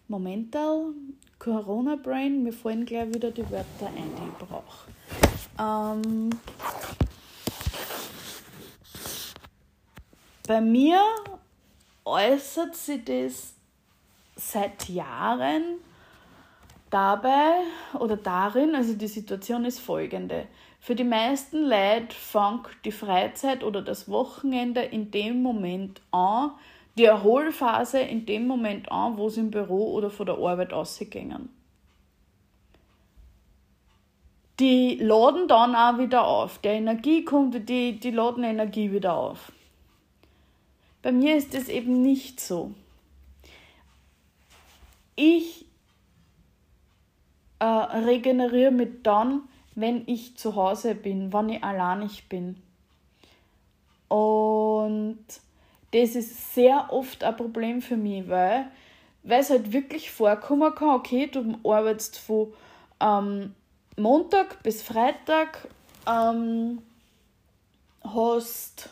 Momental, 0.10 0.92
Corona 1.40 1.96
Brain, 1.96 2.44
mir 2.44 2.52
fallen 2.52 2.86
gleich 2.86 3.08
wieder 3.14 3.32
die 3.32 3.50
Wörter 3.50 3.88
ein, 3.88 4.12
die 4.18 4.28
ich 4.28 4.48
brauche. 4.48 4.90
Ähm, 5.58 6.30
bei 10.46 10.60
mir 10.60 11.00
äußert 12.04 12.76
sich 12.76 13.06
das 13.06 13.54
seit 14.36 14.90
Jahren 14.90 15.76
dabei 16.90 17.62
oder 17.98 18.18
darin, 18.18 18.76
also 18.76 18.96
die 18.96 19.08
Situation 19.08 19.64
ist 19.64 19.80
folgende. 19.80 20.48
Für 20.88 20.96
die 20.96 21.04
meisten 21.04 21.64
Leute 21.64 22.16
fängt 22.16 22.70
die 22.86 22.94
Freizeit 22.94 23.66
oder 23.66 23.82
das 23.82 24.08
Wochenende 24.08 24.80
in 24.80 25.12
dem 25.12 25.44
Moment 25.44 26.00
an, 26.12 26.52
die 26.98 27.04
Erholphase 27.04 28.00
in 28.00 28.26
dem 28.26 28.48
Moment 28.48 28.90
an, 28.90 29.18
wo 29.18 29.28
sie 29.28 29.42
im 29.42 29.52
Büro 29.52 29.92
oder 29.92 30.10
vor 30.10 30.26
der 30.26 30.38
Arbeit 30.38 30.72
ausgehen 30.72 31.50
die 34.62 34.96
laden 34.96 35.50
dann 35.50 35.76
auch 35.76 36.00
wieder 36.00 36.26
auf. 36.26 36.60
Der 36.60 36.76
Energie 36.76 37.26
kommt, 37.26 37.68
die, 37.68 38.00
die 38.00 38.12
laden 38.12 38.46
Energie 38.46 38.90
wieder 38.90 39.14
auf. 39.14 39.52
Bei 41.02 41.12
mir 41.12 41.36
ist 41.36 41.54
es 41.54 41.68
eben 41.68 42.02
nicht 42.02 42.40
so. 42.40 42.72
Ich 45.18 45.66
äh, 47.60 47.66
regeneriere 47.66 48.72
mich 48.72 49.04
dann, 49.04 49.42
wenn 49.78 50.08
ich 50.08 50.36
zu 50.36 50.56
Hause 50.56 50.96
bin, 50.96 51.32
wenn 51.32 51.50
ich 51.50 51.64
alleinig 51.64 52.28
bin. 52.28 52.60
Und 54.08 55.20
das 55.92 56.16
ist 56.16 56.56
sehr 56.56 56.92
oft 56.92 57.24
ein 57.24 57.36
Problem 57.38 57.84
für 57.84 57.96
mich, 57.96 58.28
weil, 58.28 58.72
weil 59.22 59.40
es 59.40 59.52
halt 59.52 59.72
wirklich 59.72 60.10
vorkommen 60.10 60.74
kann, 60.74 60.96
okay, 60.96 61.28
du 61.28 61.60
arbeitest 61.64 62.18
von 62.18 62.54
ähm, 63.00 63.54
Montag 63.98 64.64
bis 64.64 64.82
Freitag 64.82 65.68
ähm, 66.08 66.82
hast 68.04 68.90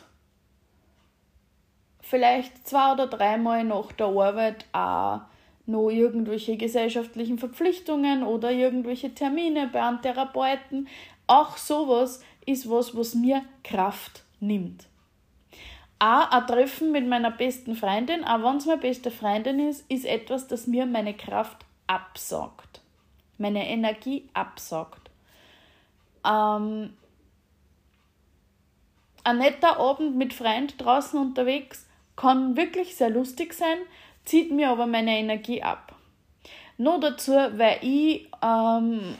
vielleicht 2.00 2.68
zwei 2.68 2.92
oder 2.92 3.08
dreimal 3.08 3.64
nach 3.64 3.90
der 3.90 4.06
Arbeit 4.06 4.66
auch 4.72 5.22
noch 5.66 5.90
irgendwelche 5.90 6.56
gesellschaftlichen 6.56 7.38
Verpflichtungen 7.38 8.22
oder 8.22 8.52
irgendwelche 8.52 9.12
Termine 9.14 9.68
bei 9.72 9.82
einem 9.82 10.00
Therapeuten. 10.00 10.88
Auch 11.26 11.56
sowas 11.56 12.22
ist 12.46 12.70
was, 12.70 12.96
was 12.96 13.14
mir 13.14 13.42
Kraft 13.64 14.22
nimmt. 14.40 14.86
Auch 15.98 16.30
ein 16.30 16.46
Treffen 16.46 16.92
mit 16.92 17.08
meiner 17.08 17.30
besten 17.30 17.74
Freundin, 17.74 18.22
auch 18.24 18.42
wenn 18.42 18.58
es 18.58 18.66
meine 18.66 18.80
beste 18.80 19.10
Freundin 19.10 19.58
ist, 19.58 19.90
ist 19.90 20.04
etwas, 20.04 20.46
das 20.46 20.66
mir 20.66 20.86
meine 20.86 21.14
Kraft 21.14 21.64
absaugt. 21.86 22.80
Meine 23.38 23.66
Energie 23.66 24.28
absaugt. 24.34 25.10
Ähm, 26.24 26.92
ein 29.24 29.38
netter 29.38 29.78
Abend 29.78 30.16
mit 30.16 30.34
Freund 30.34 30.74
draußen 30.78 31.18
unterwegs 31.18 31.86
kann 32.14 32.56
wirklich 32.56 32.96
sehr 32.96 33.10
lustig 33.10 33.54
sein, 33.54 33.78
zieht 34.26 34.50
mir 34.50 34.70
aber 34.70 34.86
meine 34.86 35.18
Energie 35.18 35.62
ab. 35.62 35.94
Nur 36.76 37.00
dazu, 37.00 37.32
weil 37.32 37.78
ich, 37.80 38.28
ähm, 38.42 39.16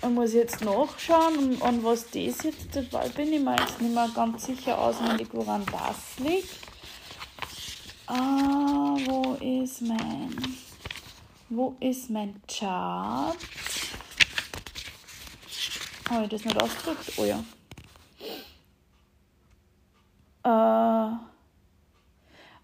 ich 0.00 0.08
muss 0.08 0.32
jetzt 0.32 0.64
nachschauen, 0.64 1.60
an 1.60 1.84
was 1.84 2.06
das 2.06 2.42
jetzt, 2.42 2.74
das 2.74 3.10
bin 3.10 3.32
ich 3.32 3.40
mir 3.40 3.56
jetzt 3.56 3.80
nicht 3.80 3.94
mehr 3.94 4.08
ganz 4.14 4.46
sicher 4.46 4.78
auswendig, 4.78 5.28
woran 5.32 5.66
das 5.66 6.18
liegt. 6.24 6.48
Ah, 8.06 8.96
wo 9.06 9.34
ist 9.40 9.82
mein, 9.82 10.34
wo 11.50 11.76
ist 11.80 12.08
mein 12.08 12.40
Chart? 12.48 13.36
Habe 16.10 16.24
ich 16.24 16.30
das 16.30 16.44
nicht 16.44 16.60
ausgedrückt? 16.60 17.12
Oh 17.16 17.24
ja. 17.24 17.44
Äh, 20.44 21.31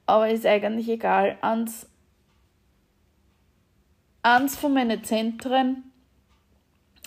aber 0.09 0.31
ist 0.31 0.47
eigentlich 0.47 0.89
egal. 0.89 1.37
Eins, 1.43 1.87
eins 4.23 4.57
von 4.57 4.73
meinen 4.73 5.05
Zentren, 5.05 5.93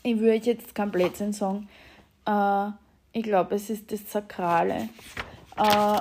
ich 0.04 0.20
würde 0.20 0.45
jetzt 0.45 0.76
kein 0.76 0.91
Blödsinn 0.91 1.34
sagen, 1.34 1.68
äh, 2.26 2.68
ich 3.12 3.24
glaube, 3.24 3.56
es 3.56 3.70
ist 3.70 3.91
das 3.91 4.10
Sakrale. 4.10 4.89
Äh, 5.58 5.99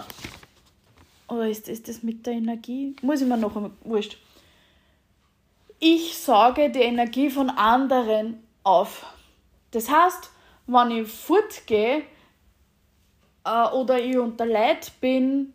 oder 1.28 1.48
ist 1.48 1.68
das 1.68 1.82
das 1.82 2.02
mit 2.02 2.26
der 2.26 2.34
Energie? 2.34 2.94
Muss 3.02 3.22
ich 3.22 3.28
mir 3.28 3.38
noch 3.38 3.56
einmal, 3.56 3.72
wurscht. 3.82 4.18
Ich 5.78 6.18
sauge 6.18 6.70
die 6.70 6.82
Energie 6.82 7.30
von 7.30 7.48
anderen 7.48 8.42
auf. 8.62 9.06
Das 9.70 9.90
heißt, 9.90 10.30
wenn 10.66 10.90
ich 10.90 11.08
fortgehe 11.08 12.02
äh, 13.44 13.68
oder 13.70 13.98
ich 13.98 14.18
unter 14.18 14.44
Leid 14.44 14.92
bin, 15.00 15.54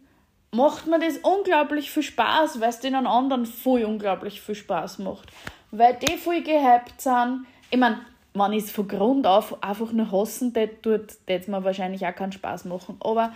macht 0.56 0.88
mir 0.88 1.00
das 1.00 1.18
unglaublich 1.18 1.92
viel 1.92 2.04
Spaß, 2.04 2.62
weil 2.62 2.70
es 2.70 2.80
den 2.80 2.96
anderen 2.96 3.46
voll 3.46 3.84
unglaublich 3.84 4.42
viel 4.42 4.56
Spaß 4.56 5.00
macht. 5.00 5.30
Weil 5.72 5.96
die 5.96 6.18
voll 6.18 6.42
gehypt 6.42 7.02
sind. 7.02 7.46
Ich 7.70 7.78
meine, 7.78 8.00
wenn 8.34 8.54
ich 8.54 8.66
es 8.66 8.72
von 8.72 8.88
Grund 8.88 9.28
auf 9.28 9.62
einfach 9.62 9.92
nur 9.92 10.12
hassen 10.12 10.54
tät, 10.54 10.82
tut 10.82 11.18
es 11.26 11.48
mir 11.48 11.64
wahrscheinlich 11.64 12.06
auch 12.06 12.16
keinen 12.16 12.32
Spaß 12.32 12.66
machen. 12.66 12.98
Aber 13.02 13.34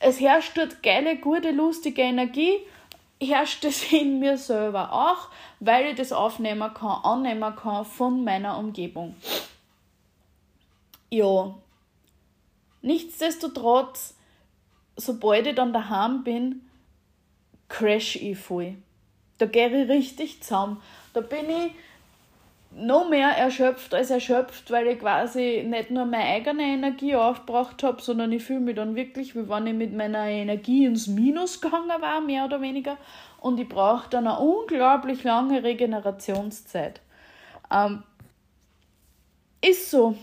es 0.00 0.20
herrscht 0.20 0.56
dort 0.56 0.82
geile, 0.82 1.16
gute, 1.16 1.52
lustige 1.52 2.02
Energie, 2.02 2.56
herrscht 3.22 3.64
es 3.64 3.92
in 3.92 4.18
mir 4.18 4.36
selber 4.36 4.92
auch, 4.92 5.28
weil 5.60 5.86
ich 5.86 5.96
das 5.96 6.12
aufnehmen 6.12 6.72
kann, 6.74 7.04
annehmen 7.04 7.54
kann 7.54 7.84
von 7.84 8.24
meiner 8.24 8.58
Umgebung. 8.58 9.14
Ja. 11.10 11.54
Nichtsdestotrotz 12.82 14.14
sobald 14.98 15.46
ich 15.46 15.54
dann 15.54 15.72
daheim 15.72 16.24
bin, 16.24 16.62
crash 17.68 18.16
ich 18.16 18.38
voll. 18.38 18.74
Da 19.38 19.46
gehe 19.46 19.68
ich 19.68 19.88
richtig 19.88 20.42
zusammen. 20.42 20.82
Da 21.14 21.20
bin 21.20 21.48
ich 21.48 21.72
noch 22.72 23.08
mehr 23.08 23.30
erschöpft 23.30 23.94
als 23.94 24.10
erschöpft, 24.10 24.70
weil 24.70 24.88
ich 24.88 24.98
quasi 24.98 25.64
nicht 25.66 25.90
nur 25.90 26.04
meine 26.04 26.24
eigene 26.24 26.64
Energie 26.64 27.14
aufgebracht 27.14 27.82
habe, 27.82 28.02
sondern 28.02 28.30
ich 28.32 28.44
fühle 28.44 28.60
mich 28.60 28.76
dann 28.76 28.94
wirklich, 28.94 29.34
wie 29.34 29.48
wenn 29.48 29.66
ich 29.66 29.74
mit 29.74 29.94
meiner 29.94 30.26
Energie 30.26 30.84
ins 30.84 31.06
Minus 31.06 31.60
gegangen 31.60 32.00
war, 32.00 32.20
mehr 32.20 32.44
oder 32.44 32.60
weniger. 32.60 32.98
Und 33.40 33.58
ich 33.58 33.68
brauche 33.68 34.10
dann 34.10 34.26
eine 34.26 34.38
unglaublich 34.38 35.24
lange 35.24 35.62
Regenerationszeit. 35.62 37.00
Ähm, 37.70 38.02
ist 39.64 39.90
so. 39.90 40.16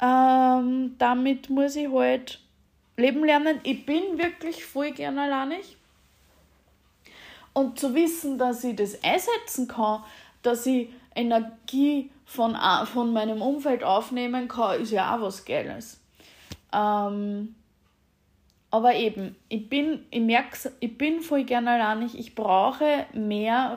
Ähm, 0.00 0.96
damit 0.98 1.48
muss 1.50 1.76
ich 1.76 1.90
halt 1.90 2.41
leben 2.96 3.24
lernen. 3.24 3.60
Ich 3.62 3.86
bin 3.86 4.18
wirklich 4.18 4.64
voll 4.64 4.92
gern 4.92 5.18
alleinig. 5.18 5.76
Und 7.52 7.78
zu 7.78 7.94
wissen, 7.94 8.38
dass 8.38 8.64
ich 8.64 8.76
das 8.76 9.02
einsetzen 9.04 9.68
kann, 9.68 10.02
dass 10.42 10.66
ich 10.66 10.88
Energie 11.14 12.10
von, 12.24 12.56
von 12.86 13.12
meinem 13.12 13.42
Umfeld 13.42 13.84
aufnehmen 13.84 14.48
kann, 14.48 14.80
ist 14.80 14.90
ja 14.90 15.14
auch 15.14 15.20
was 15.20 15.44
Geiles. 15.44 16.00
Ähm, 16.72 17.54
aber 18.70 18.94
eben, 18.94 19.36
ich 19.50 19.68
bin, 19.68 20.06
ich 20.10 20.22
merke 20.22 20.72
ich 20.80 20.96
bin 20.96 21.20
voll 21.20 21.44
gern 21.44 21.68
alleinig. 21.68 22.18
Ich 22.18 22.34
brauche 22.34 23.04
mehr 23.12 23.76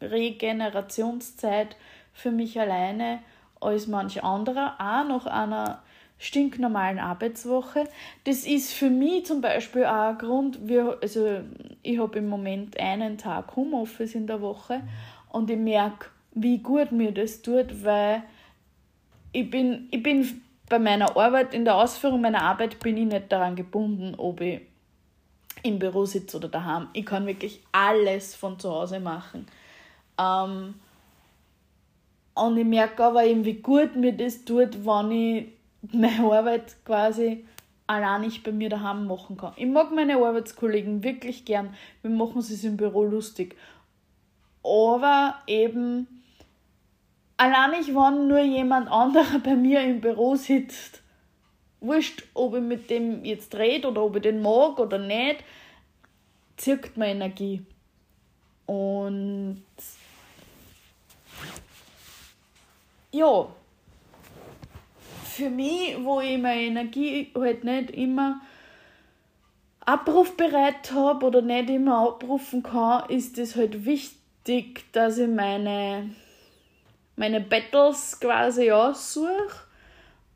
Regenerationszeit 0.00 1.76
für 2.12 2.30
mich 2.30 2.60
alleine 2.60 3.18
als 3.60 3.88
manch 3.88 4.22
anderer. 4.22 4.74
Auch 4.78 5.08
nach 5.08 5.26
einer 5.26 5.82
stinknormalen 6.20 6.98
Arbeitswoche. 6.98 7.84
Das 8.24 8.44
ist 8.44 8.72
für 8.72 8.90
mich 8.90 9.26
zum 9.26 9.40
Beispiel 9.40 9.86
auch 9.86 10.10
ein 10.10 10.18
Grund, 10.18 10.68
wir, 10.68 10.98
also 11.02 11.40
ich 11.82 11.98
habe 11.98 12.18
im 12.18 12.28
Moment 12.28 12.78
einen 12.78 13.18
Tag 13.18 13.56
Homeoffice 13.56 14.14
in 14.14 14.26
der 14.26 14.40
Woche 14.40 14.82
und 15.30 15.50
ich 15.50 15.58
merke, 15.58 16.08
wie 16.32 16.58
gut 16.58 16.92
mir 16.92 17.12
das 17.12 17.40
tut, 17.42 17.82
weil 17.84 18.22
ich 19.32 19.48
bin, 19.48 19.88
ich 19.90 20.02
bin 20.02 20.42
bei 20.68 20.78
meiner 20.78 21.16
Arbeit, 21.16 21.54
in 21.54 21.64
der 21.64 21.76
Ausführung 21.76 22.20
meiner 22.20 22.42
Arbeit 22.42 22.78
bin 22.80 22.98
ich 22.98 23.06
nicht 23.06 23.32
daran 23.32 23.56
gebunden, 23.56 24.14
ob 24.16 24.42
ich 24.42 24.60
im 25.62 25.78
Büro 25.78 26.04
sitze 26.04 26.36
oder 26.36 26.48
daheim. 26.48 26.88
Ich 26.92 27.06
kann 27.06 27.26
wirklich 27.26 27.62
alles 27.72 28.34
von 28.34 28.58
zu 28.58 28.70
Hause 28.70 29.00
machen. 29.00 29.46
Ähm, 30.18 30.74
und 32.34 32.56
ich 32.58 32.64
merke 32.64 33.04
aber 33.04 33.24
eben, 33.24 33.44
wie 33.44 33.54
gut 33.54 33.96
mir 33.96 34.12
das 34.12 34.44
tut, 34.44 34.84
wenn 34.84 35.10
ich 35.10 35.59
meine 35.82 36.22
Arbeit 36.32 36.76
quasi 36.84 37.44
allein 37.86 38.20
nicht 38.20 38.44
bei 38.44 38.52
mir 38.52 38.68
daheim 38.68 39.06
machen 39.06 39.36
kann. 39.36 39.52
Ich 39.56 39.66
mag 39.66 39.90
meine 39.92 40.16
Arbeitskollegen 40.16 41.02
wirklich 41.02 41.44
gern. 41.44 41.74
Wir 42.02 42.10
machen 42.10 42.38
es 42.38 42.64
im 42.64 42.76
Büro 42.76 43.04
lustig. 43.04 43.56
Aber 44.62 45.36
eben 45.46 46.06
allein 47.36 47.80
ich, 47.80 47.88
wenn 47.88 48.28
nur 48.28 48.42
jemand 48.42 48.90
anderer 48.90 49.38
bei 49.40 49.56
mir 49.56 49.82
im 49.82 50.00
Büro 50.00 50.36
sitzt, 50.36 51.02
wurscht, 51.80 52.24
ob 52.34 52.54
ich 52.54 52.62
mit 52.62 52.90
dem 52.90 53.24
jetzt 53.24 53.54
rede 53.56 53.88
oder 53.88 54.02
ob 54.02 54.16
ich 54.16 54.22
den 54.22 54.42
mag 54.42 54.78
oder 54.78 54.98
nicht, 54.98 55.42
zirkt 56.56 56.96
mir 56.96 57.06
Energie. 57.06 57.64
Und 58.66 59.64
ja, 63.12 63.48
für 65.40 65.50
mich, 65.50 65.96
wo 66.02 66.20
ich 66.20 66.38
meine 66.38 66.60
Energie 66.60 67.32
halt 67.34 67.64
nicht 67.64 67.90
immer 67.92 68.40
abrufbereit 69.80 70.92
habe 70.92 71.26
oder 71.26 71.40
nicht 71.40 71.70
immer 71.70 72.08
abrufen 72.08 72.62
kann, 72.62 73.08
ist 73.08 73.38
es 73.38 73.56
halt 73.56 73.86
wichtig, 73.86 74.84
dass 74.92 75.16
ich 75.16 75.28
meine, 75.28 76.10
meine 77.16 77.40
Battles 77.40 78.20
quasi 78.20 78.70
aussuche. 78.70 79.66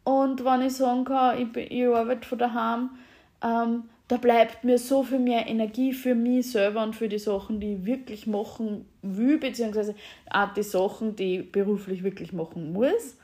Und 0.04 0.42
wenn 0.44 0.62
ich 0.62 0.76
sagen 0.76 1.04
kann, 1.04 1.38
ich, 1.54 1.70
ich 1.70 1.86
arbeite 1.86 2.26
von 2.26 2.38
daheim, 2.38 2.90
ähm, 3.42 3.84
da 4.08 4.16
bleibt 4.16 4.64
mir 4.64 4.78
so 4.78 5.02
viel 5.02 5.18
mehr 5.18 5.46
Energie 5.46 5.92
für 5.92 6.14
mich 6.14 6.50
selber 6.50 6.82
und 6.82 6.96
für 6.96 7.08
die 7.08 7.18
Sachen, 7.18 7.60
die 7.60 7.74
ich 7.74 7.84
wirklich 7.84 8.26
machen 8.26 8.86
will, 9.02 9.38
beziehungsweise 9.38 9.94
auch 10.30 10.52
die 10.54 10.62
Sachen, 10.62 11.14
die 11.14 11.40
ich 11.40 11.52
beruflich 11.52 12.02
wirklich 12.02 12.32
machen 12.32 12.72
muss. 12.72 13.18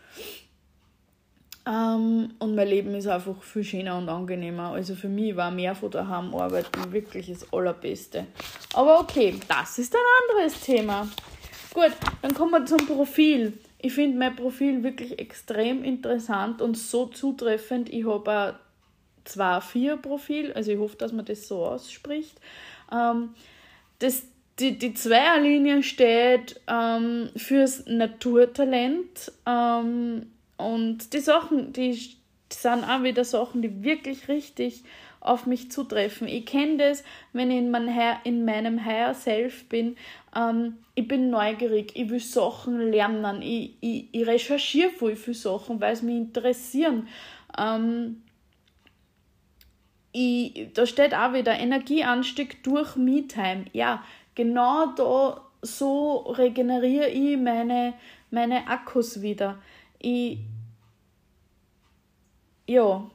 Ähm, 1.70 2.30
und 2.38 2.54
mein 2.56 2.68
Leben 2.68 2.94
ist 2.94 3.06
einfach 3.06 3.40
viel 3.42 3.62
schöner 3.62 3.96
und 3.96 4.08
angenehmer. 4.08 4.72
Also 4.72 4.94
für 4.94 5.08
mich 5.08 5.36
war 5.36 5.50
mehr 5.50 5.74
von 5.74 5.90
daheim 5.90 6.34
arbeiten 6.34 6.92
wirklich 6.92 7.28
das 7.28 7.52
Allerbeste. 7.52 8.26
Aber 8.74 9.00
okay, 9.00 9.38
das 9.46 9.78
ist 9.78 9.94
ein 9.94 10.00
anderes 10.22 10.60
Thema. 10.60 11.08
Gut, 11.72 11.92
dann 12.22 12.34
kommen 12.34 12.50
wir 12.50 12.66
zum 12.66 12.84
Profil. 12.86 13.52
Ich 13.78 13.92
finde 13.92 14.18
mein 14.18 14.34
Profil 14.34 14.82
wirklich 14.82 15.18
extrem 15.20 15.84
interessant 15.84 16.60
und 16.60 16.76
so 16.76 17.06
zutreffend. 17.06 17.88
Ich 17.92 18.04
habe 18.04 18.30
ein 18.30 18.54
2-4-Profil, 19.26 20.52
also 20.52 20.72
ich 20.72 20.78
hoffe, 20.78 20.96
dass 20.96 21.12
man 21.12 21.24
das 21.24 21.46
so 21.46 21.64
ausspricht. 21.64 22.40
Ähm, 22.92 23.30
das, 24.00 24.24
die, 24.58 24.76
die 24.76 24.92
Zweierlinie 24.94 25.84
steht 25.84 26.60
ähm, 26.66 27.30
fürs 27.36 27.86
Naturtalent. 27.86 29.30
Ähm, 29.46 30.26
und 30.61 31.12
die 31.12 31.20
Sachen, 31.20 31.72
die, 31.72 32.18
sind 32.52 32.84
auch 32.84 33.02
wieder 33.02 33.24
Sachen, 33.24 33.62
die 33.62 33.82
wirklich 33.82 34.28
richtig 34.28 34.82
auf 35.20 35.46
mich 35.46 35.70
zutreffen. 35.70 36.26
Ich 36.28 36.46
kenne 36.46 36.78
das, 36.78 37.04
wenn 37.32 37.50
ich 37.50 37.58
in, 37.58 37.70
mein, 37.70 37.88
in 38.24 38.44
meinem 38.44 38.84
Higher 38.84 39.14
Self 39.14 39.68
bin. 39.68 39.96
Ähm, 40.34 40.78
ich 40.94 41.06
bin 41.06 41.30
neugierig, 41.30 41.92
ich 41.94 42.08
will 42.08 42.20
Sachen 42.20 42.90
lernen, 42.90 43.42
ich, 43.42 43.76
ich, 43.80 44.08
ich 44.12 44.26
recherchiere 44.26 44.90
voll 44.90 45.16
viele 45.16 45.36
Sachen, 45.36 45.80
weil 45.80 45.92
es 45.92 46.02
mich 46.02 46.16
interessieren. 46.16 47.08
Ähm, 47.58 48.22
ich, 50.12 50.72
da 50.74 50.86
steht 50.86 51.14
auch 51.14 51.34
wieder 51.34 51.52
Energieanstieg 51.52 52.64
durch 52.64 52.96
Me-Time. 52.96 53.66
Ja, 53.72 54.02
genau 54.34 54.86
da 54.96 55.42
so 55.62 56.16
regeneriere 56.16 57.08
ich 57.08 57.36
meine, 57.36 57.92
meine 58.30 58.66
Akkus 58.68 59.20
wieder. 59.20 59.58
Ich, 60.01 60.38
ja, 62.66 63.11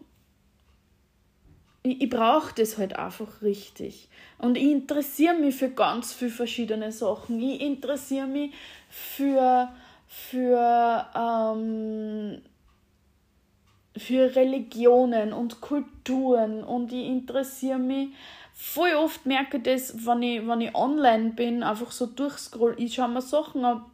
ich, 1.84 2.02
ich 2.02 2.10
brauche 2.10 2.54
das 2.56 2.78
halt 2.78 2.98
einfach 2.98 3.42
richtig. 3.42 4.10
Und 4.38 4.58
ich 4.58 4.72
interessiere 4.72 5.36
mich 5.36 5.56
für 5.56 5.70
ganz 5.70 6.14
viele 6.14 6.32
verschiedene 6.32 6.92
Sachen. 6.92 7.40
Ich 7.42 7.62
interessiere 7.62 8.28
mich 8.28 8.54
für, 8.90 9.70
für, 10.08 11.06
ähm, 11.16 12.42
für 13.98 14.36
Religionen 14.36 15.34
und 15.34 15.62
Kulturen 15.62 16.64
und 16.64 16.92
ich 16.92 17.06
interessiere 17.06 17.80
mich 17.80 18.10
voll 18.56 18.94
oft 18.96 19.26
merke 19.26 19.58
ich 19.58 19.64
das, 19.64 20.06
wenn 20.08 20.24
ich, 20.24 20.48
wenn 20.48 20.62
ich 20.62 20.74
online 20.74 21.32
bin, 21.32 21.62
einfach 21.62 21.92
so 21.92 22.06
durchscroll, 22.06 22.76
ich 22.78 22.96
schaue 22.96 23.10
mir 23.10 23.22
Sachen 23.22 23.66
an, 23.66 23.86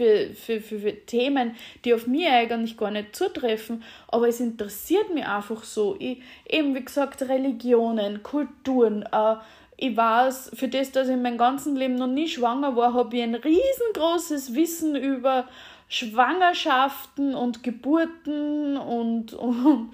für, 0.00 0.34
für, 0.34 0.60
für, 0.62 0.78
für 0.78 1.04
Themen, 1.04 1.54
die 1.84 1.92
auf 1.92 2.06
mich 2.06 2.26
eigentlich 2.26 2.78
gar 2.78 2.90
nicht 2.90 3.14
zutreffen, 3.14 3.84
aber 4.08 4.28
es 4.28 4.40
interessiert 4.40 5.12
mich 5.12 5.26
einfach 5.26 5.62
so. 5.62 5.94
Ich, 5.98 6.22
eben 6.48 6.74
wie 6.74 6.82
gesagt, 6.82 7.20
Religionen, 7.20 8.22
Kulturen, 8.22 9.02
äh, 9.12 9.36
ich 9.76 9.94
weiß, 9.94 10.52
für 10.54 10.68
das, 10.68 10.92
dass 10.92 11.08
ich 11.08 11.18
mein 11.18 11.36
ganzes 11.36 11.74
Leben 11.74 11.96
noch 11.96 12.06
nie 12.06 12.28
schwanger 12.28 12.76
war, 12.76 12.94
habe 12.94 13.14
ich 13.14 13.22
ein 13.22 13.34
riesengroßes 13.34 14.54
Wissen 14.54 14.96
über 14.96 15.46
Schwangerschaften 15.88 17.34
und 17.34 17.62
Geburten 17.62 18.78
und, 18.78 19.34
und 19.34 19.92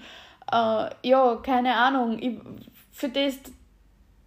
äh, 0.49 0.89
ja, 1.03 1.35
keine 1.43 1.75
Ahnung. 1.75 2.17
Ich, 2.21 2.37
für 2.93 3.09
das, 3.09 3.39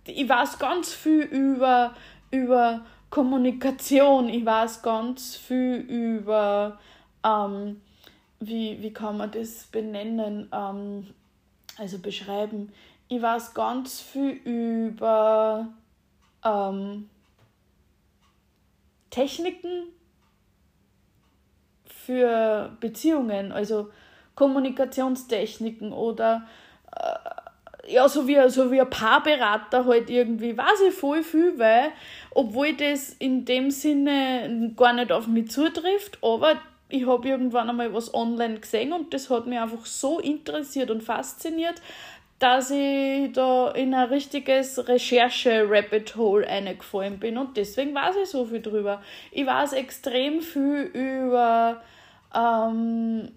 ich 0.04 0.28
weiß 0.28 0.58
ganz 0.58 0.92
viel 0.92 1.22
über, 1.22 1.94
über 2.30 2.84
Kommunikation, 3.10 4.28
ich 4.28 4.46
weiß 4.46 4.82
ganz 4.82 5.34
viel 5.36 5.78
über, 5.78 6.78
ähm, 7.24 7.80
wie, 8.38 8.80
wie 8.80 8.92
kann 8.92 9.16
man 9.16 9.32
das 9.32 9.64
benennen, 9.66 10.48
ähm, 10.52 11.12
also 11.76 11.98
beschreiben. 11.98 12.72
Ich 13.08 13.20
weiß 13.20 13.54
ganz 13.54 14.00
viel 14.00 14.30
über 14.30 15.66
ähm, 16.44 17.10
Techniken 19.10 19.88
für 21.84 22.76
Beziehungen, 22.78 23.50
also 23.50 23.90
Kommunikationstechniken 24.36 25.92
oder 25.92 26.46
äh, 26.92 27.39
ja, 27.90 28.08
so 28.08 28.26
wie, 28.26 28.48
so 28.48 28.70
wie 28.70 28.80
ein 28.80 28.88
Paarberater 28.88 29.84
halt 29.84 30.10
irgendwie, 30.10 30.56
weiß 30.56 30.80
ich 30.88 30.94
voll 30.94 31.22
viel, 31.22 31.58
weil, 31.58 31.90
obwohl 32.30 32.74
das 32.74 33.10
in 33.18 33.44
dem 33.44 33.70
Sinne 33.70 34.72
gar 34.76 34.92
nicht 34.92 35.12
auf 35.12 35.26
mich 35.26 35.50
zutrifft, 35.50 36.18
aber 36.22 36.60
ich 36.88 37.06
habe 37.06 37.28
irgendwann 37.28 37.70
einmal 37.70 37.92
was 37.94 38.12
online 38.14 38.60
gesehen 38.60 38.92
und 38.92 39.14
das 39.14 39.30
hat 39.30 39.46
mich 39.46 39.58
einfach 39.58 39.86
so 39.86 40.18
interessiert 40.18 40.90
und 40.90 41.02
fasziniert, 41.02 41.80
dass 42.38 42.70
ich 42.70 43.32
da 43.32 43.70
in 43.72 43.92
ein 43.92 44.08
richtiges 44.08 44.88
Recherche-Rabbit 44.88 46.16
Hole 46.16 46.46
eingefallen 46.46 47.18
bin 47.18 47.38
und 47.38 47.56
deswegen 47.56 47.94
weiß 47.94 48.16
ich 48.22 48.30
so 48.30 48.46
viel 48.46 48.62
drüber. 48.62 49.02
Ich 49.30 49.46
weiß 49.46 49.74
extrem 49.74 50.40
viel 50.40 50.90
über 50.94 51.82
ähm, 52.34 53.30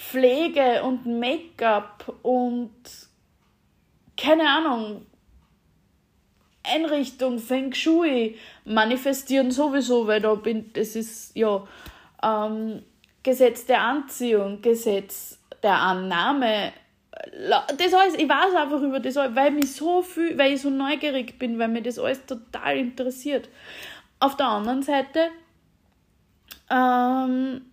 Pflege 0.00 0.82
und 0.82 1.04
Make-up 1.04 2.14
und 2.22 2.72
keine 4.16 4.48
Ahnung, 4.48 5.06
Einrichtung, 6.62 7.38
Feng 7.38 7.74
Shui, 7.74 8.36
manifestieren 8.64 9.50
sowieso, 9.50 10.06
weil 10.06 10.20
da 10.20 10.34
bin, 10.34 10.72
das 10.72 10.96
ist 10.96 11.36
ja 11.36 11.66
ähm, 12.22 12.82
Gesetz 13.22 13.66
der 13.66 13.82
Anziehung, 13.82 14.62
Gesetz 14.62 15.38
der 15.62 15.74
Annahme. 15.74 16.72
Das 17.76 17.92
alles, 17.92 18.14
ich 18.14 18.28
weiß 18.28 18.54
einfach 18.54 18.80
über 18.80 19.00
das 19.00 19.18
alles, 19.18 19.36
weil 19.36 19.50
mich 19.50 19.74
so 19.74 20.00
viel, 20.02 20.36
weil 20.38 20.54
ich 20.54 20.62
so 20.62 20.70
neugierig 20.70 21.38
bin, 21.38 21.58
weil 21.58 21.68
mir 21.68 21.82
das 21.82 21.98
alles 21.98 22.24
total 22.24 22.78
interessiert. 22.78 23.50
Auf 24.18 24.36
der 24.36 24.46
anderen 24.46 24.82
Seite 24.82 25.28
ähm, 26.70 27.69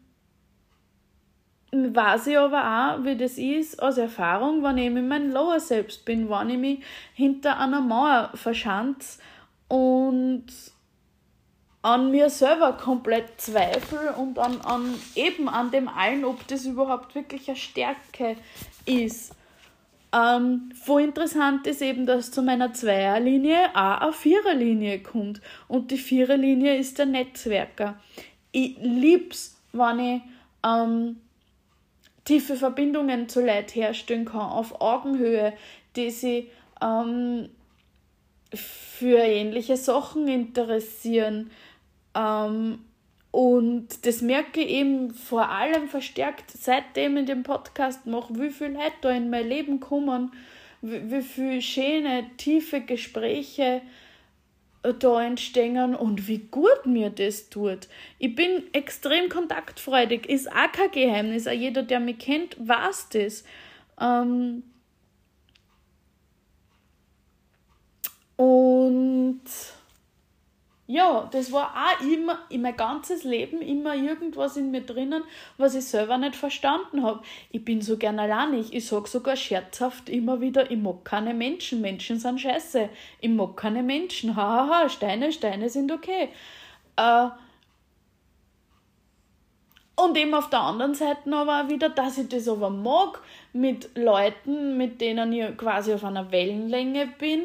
weiß 1.72 2.28
ich 2.28 2.38
aber 2.38 2.96
auch, 2.98 3.04
wie 3.04 3.18
das 3.18 3.38
ist, 3.38 3.82
aus 3.82 3.98
Erfahrung, 3.98 4.64
wenn 4.64 4.78
ich 4.78 4.86
in 4.88 5.08
meinem 5.08 5.32
Lower 5.32 5.60
Selbst 5.60 6.06
bin, 6.06 6.30
wenn 6.30 6.50
ich 6.50 6.58
mich 6.58 6.80
hinter 7.14 7.60
einer 7.60 7.82
Mauer 7.82 8.32
verschanze 8.36 9.20
und 9.68 10.46
an 11.82 12.12
mir 12.12 12.30
selber 12.30 12.74
komplett 12.74 13.40
zweifle 13.40 14.14
und 14.14 14.40
an, 14.40 14.60
an 14.62 14.94
eben 15.16 15.48
an 15.48 15.72
dem 15.72 15.88
allen, 15.88 16.26
ob 16.26 16.46
das 16.48 16.66
überhaupt 16.66 17.16
wirklich 17.16 17.48
eine 17.48 17.58
Stärke 17.58 18.36
ist. 18.86 19.34
Ähm, 20.14 20.72
wo 20.86 20.98
interessant 20.98 21.68
ist 21.68 21.82
eben, 21.82 22.06
dass 22.06 22.32
zu 22.32 22.42
meiner 22.42 22.74
Zweierlinie 22.74 23.70
auch 23.74 24.02
eine 24.02 24.14
Viererlinie 24.14 25.00
kommt. 25.00 25.42
Und 25.68 25.92
die 25.92 25.98
Viererlinie 25.98 26.78
ist 26.78 26.98
der 26.98 27.06
Netzwerker. 27.06 28.00
Ich 28.52 28.78
lieb's, 28.82 29.58
wenn 29.74 30.00
ich 30.00 30.22
ähm, 30.66 31.18
tiefe 32.28 32.58
Verbindungen 32.58 33.30
zu 33.30 33.40
Leuten 33.40 33.72
herstellen 33.72 34.26
kann, 34.26 34.42
auf 34.42 34.82
Augenhöhe, 34.82 35.54
die 35.96 36.12
sich 36.12 36.48
ähm, 36.82 37.48
für 38.54 39.20
ähnliche 39.20 39.78
Sachen 39.78 40.28
interessieren. 40.28 41.52
Ähm, 42.14 42.80
und 43.32 44.06
das 44.06 44.22
merke 44.22 44.60
ich 44.60 44.70
eben 44.70 45.12
vor 45.12 45.50
allem 45.50 45.88
verstärkt, 45.88 46.52
seitdem 46.52 47.16
ich 47.16 47.28
den 47.28 47.44
Podcast 47.44 48.06
mache, 48.06 48.38
wie 48.38 48.50
viele 48.50 48.74
Leute 48.74 48.96
da 49.02 49.12
in 49.12 49.30
mein 49.30 49.48
Leben 49.48 49.80
kommen, 49.80 50.34
wie, 50.82 51.10
wie 51.10 51.22
viele 51.22 51.62
schöne, 51.62 52.26
tiefe 52.36 52.82
Gespräche 52.82 53.82
da 54.94 55.24
entstehen 55.24 55.96
und 55.96 56.28
wie 56.28 56.40
gut 56.40 56.86
mir 56.86 57.10
das 57.10 57.50
tut. 57.50 57.88
Ich 58.20 58.36
bin 58.36 58.64
extrem 58.74 59.30
kontaktfreudig, 59.30 60.28
ist 60.28 60.52
auch 60.52 60.72
kein 60.72 60.92
Geheimnis. 60.92 61.48
Auch 61.48 61.52
jeder, 61.52 61.84
der 61.84 62.00
mich 62.00 62.20
kennt, 62.20 62.56
weiß 62.60 63.10
das. 63.10 63.44
Ähm 64.00 64.64
und 68.36 69.42
ja, 70.88 71.28
das 71.32 71.52
war 71.52 71.74
auch 71.76 72.02
immer, 72.02 72.40
in 72.50 72.62
mein 72.62 72.78
ganzes 72.78 73.26
Leben 73.26 73.62
immer 73.62 73.94
irgendwas 73.94 74.56
in 74.56 74.72
mir 74.72 74.82
drinnen, 74.82 75.22
was 75.58 75.76
ich 75.76 75.86
selber 75.86 76.18
nicht 76.18 76.38
verstanden 76.38 77.04
habe. 77.04 77.22
Ich 77.52 77.66
bin 77.66 77.82
so 77.82 77.98
gern 77.98 78.18
alleinig. 78.20 78.74
Ich 78.74 78.88
sage 78.88 79.10
sogar 79.10 79.36
scherzhaft 79.36 80.08
immer 80.08 80.40
wieder, 80.40 80.72
ich 80.72 80.78
mag 80.78 81.04
keine 81.04 81.34
Menschen. 81.34 81.82
Menschen 81.82 82.20
sind 82.20 82.40
scheiße. 82.40 82.88
Ich 83.20 83.30
mag 83.30 83.58
keine 83.58 83.84
Menschen. 83.84 84.38
Hahaha, 84.38 84.68
ha, 84.70 84.84
ha. 84.84 84.90
Steine, 84.90 85.34
Steine 85.34 85.70
sind 85.70 85.92
okay. 85.92 86.30
Äh, 86.96 87.28
und 89.98 90.16
eben 90.16 90.34
auf 90.36 90.50
der 90.50 90.62
anderen 90.62 90.94
Seite 90.94 91.34
aber 91.34 91.70
wieder, 91.70 91.90
dass 91.90 92.18
ich 92.18 92.30
das 92.30 92.48
aber 92.48 92.70
mag, 92.70 93.20
mit 93.52 93.90
Leuten, 93.98 94.78
mit 94.78 95.02
denen 95.02 95.34
ich 95.34 95.58
quasi 95.58 95.94
auf 95.94 96.06
einer 96.06 96.32
Wellenlänge 96.32 97.08
bin 97.20 97.42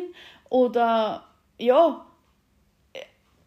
oder 0.48 1.24
ja, 1.58 2.04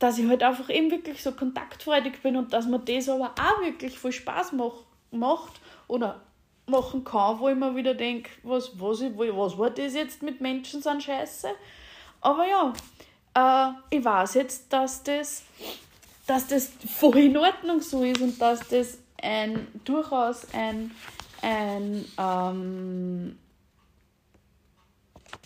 dass 0.06 0.20
ich 0.20 0.28
halt 0.28 0.44
einfach 0.44 0.70
eben 0.70 0.92
wirklich 0.92 1.24
so 1.24 1.32
kontaktfreudig 1.32 2.22
bin 2.22 2.38
und 2.38 2.54
dass 2.54 2.68
mir 2.68 2.78
das 2.78 3.10
aber 3.10 3.34
auch 3.42 3.62
wirklich 3.64 3.98
viel 3.98 4.12
Spaß 4.12 4.52
mach, 4.52 4.84
macht 5.10 5.54
oder 5.88 6.22
machen 6.68 7.04
kann, 7.04 7.40
wo 7.40 7.50
ich 7.50 7.56
mir 7.56 7.76
wieder 7.76 7.96
denke, 7.96 8.30
was, 8.44 8.80
was, 8.80 9.02
was 9.02 9.58
war 9.58 9.72
das 9.72 9.96
jetzt 9.96 10.22
mit 10.22 10.42
Menschen 10.42 10.84
sind 10.84 11.02
scheiße. 11.02 11.48
Aber 12.22 12.46
ja, 12.46 12.74
äh, 13.34 13.96
ich 13.98 14.06
weiß 14.06 14.36
jetzt, 14.36 14.72
dass 14.72 15.02
das, 15.02 15.42
dass 16.28 16.46
das 16.46 16.72
voll 16.88 17.18
in 17.18 17.38
Ordnung 17.38 17.82
so 17.82 18.04
ist 18.04 18.22
und 18.22 18.40
dass 18.40 18.60
das 18.68 19.00
ein 19.20 19.68
durchaus 19.86 20.46
ein, 20.54 20.92
ein 21.42 22.06
ähm, 22.20 23.40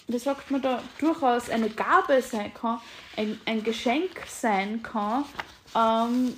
wie 0.10 0.18
sagt 0.18 0.50
man 0.50 0.62
da, 0.62 0.82
durchaus 1.00 1.50
eine 1.50 1.70
Gabe 1.70 2.22
sein 2.22 2.52
kann, 2.54 2.82
ein, 3.16 3.40
ein 3.46 3.64
Geschenk 3.64 4.22
sein 4.28 4.82
kann, 4.82 5.24
ähm, 5.76 6.34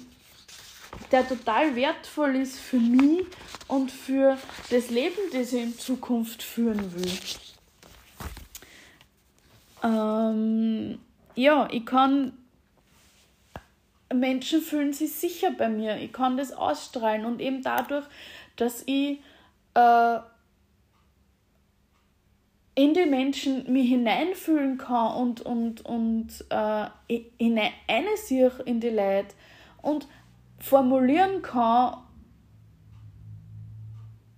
der 1.09 1.27
total 1.27 1.73
wertvoll 1.75 2.35
ist 2.35 2.59
für 2.59 2.79
mich 2.79 3.25
und 3.69 3.89
für 3.89 4.37
das 4.69 4.89
Leben, 4.89 5.17
das 5.31 5.53
ich 5.53 5.61
in 5.61 5.79
Zukunft 5.79 6.43
führen 6.43 6.93
will. 6.93 7.17
Ähm, 9.83 10.99
ja, 11.35 11.69
ich 11.71 11.85
kann 11.85 12.33
Menschen 14.13 14.61
fühlen 14.61 14.91
sich 14.91 15.13
sicher 15.13 15.51
bei 15.51 15.69
mir. 15.69 15.95
Ich 15.95 16.11
kann 16.11 16.35
das 16.35 16.51
ausstrahlen 16.51 17.23
und 17.23 17.39
eben 17.39 17.63
dadurch, 17.63 18.05
dass 18.57 18.83
ich 18.85 19.21
äh, 19.75 20.19
in 22.75 22.93
die 22.93 23.05
Menschen 23.05 23.71
mich 23.71 23.89
hineinfühlen 23.89 24.77
kann 24.77 25.15
und, 25.15 25.41
und, 25.41 25.85
und 25.85 26.27
äh, 26.49 26.87
hinein 27.37 27.71
sehe 28.15 28.51
in 28.65 28.79
die 28.79 28.89
Leute 28.89 29.35
und 29.81 30.07
formulieren 30.59 31.41
kann, 31.41 31.97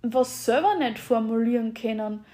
was 0.02 0.44
selber 0.44 0.76
nicht 0.76 0.98
formulieren 0.98 1.74
können. 1.74 2.24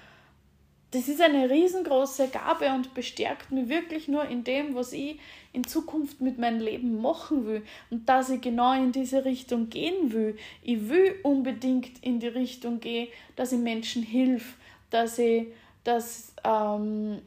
Das 0.91 1.07
ist 1.07 1.21
eine 1.21 1.49
riesengroße 1.49 2.27
Gabe 2.27 2.67
und 2.73 2.93
bestärkt 2.93 3.51
mich 3.51 3.69
wirklich 3.69 4.09
nur 4.09 4.25
in 4.25 4.43
dem, 4.43 4.75
was 4.75 4.91
ich 4.91 5.19
in 5.53 5.63
Zukunft 5.63 6.19
mit 6.19 6.37
meinem 6.37 6.59
Leben 6.59 7.01
machen 7.01 7.45
will 7.45 7.63
und 7.89 8.09
dass 8.09 8.29
ich 8.29 8.41
genau 8.41 8.73
in 8.73 8.91
diese 8.91 9.23
Richtung 9.23 9.69
gehen 9.69 10.11
will. 10.11 10.35
Ich 10.61 10.89
will 10.89 11.15
unbedingt 11.23 12.03
in 12.03 12.19
die 12.19 12.27
Richtung 12.27 12.81
gehen, 12.81 13.07
dass 13.37 13.53
ich 13.53 13.59
Menschen 13.59 14.03
hilf, 14.03 14.57
dass 14.89 15.17
ich, 15.17 15.47
dass, 15.83 16.33
ähm, 16.43 17.21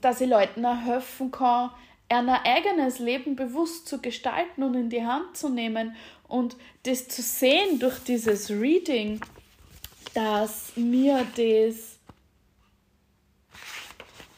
dass 0.00 0.20
ich 0.20 0.28
Leuten 0.28 0.64
auch 0.64 0.80
helfen 0.80 1.30
kann, 1.30 1.70
ein 2.08 2.28
eigenes 2.28 2.98
Leben 2.98 3.36
bewusst 3.36 3.86
zu 3.86 4.00
gestalten 4.00 4.62
und 4.62 4.74
in 4.74 4.88
die 4.88 5.04
Hand 5.04 5.36
zu 5.36 5.48
nehmen 5.48 5.94
und 6.26 6.56
das 6.84 7.08
zu 7.08 7.22
sehen 7.22 7.78
durch 7.78 7.98
dieses 8.00 8.50
Reading, 8.50 9.20
dass 10.14 10.72
mir 10.76 11.26
das 11.36 11.98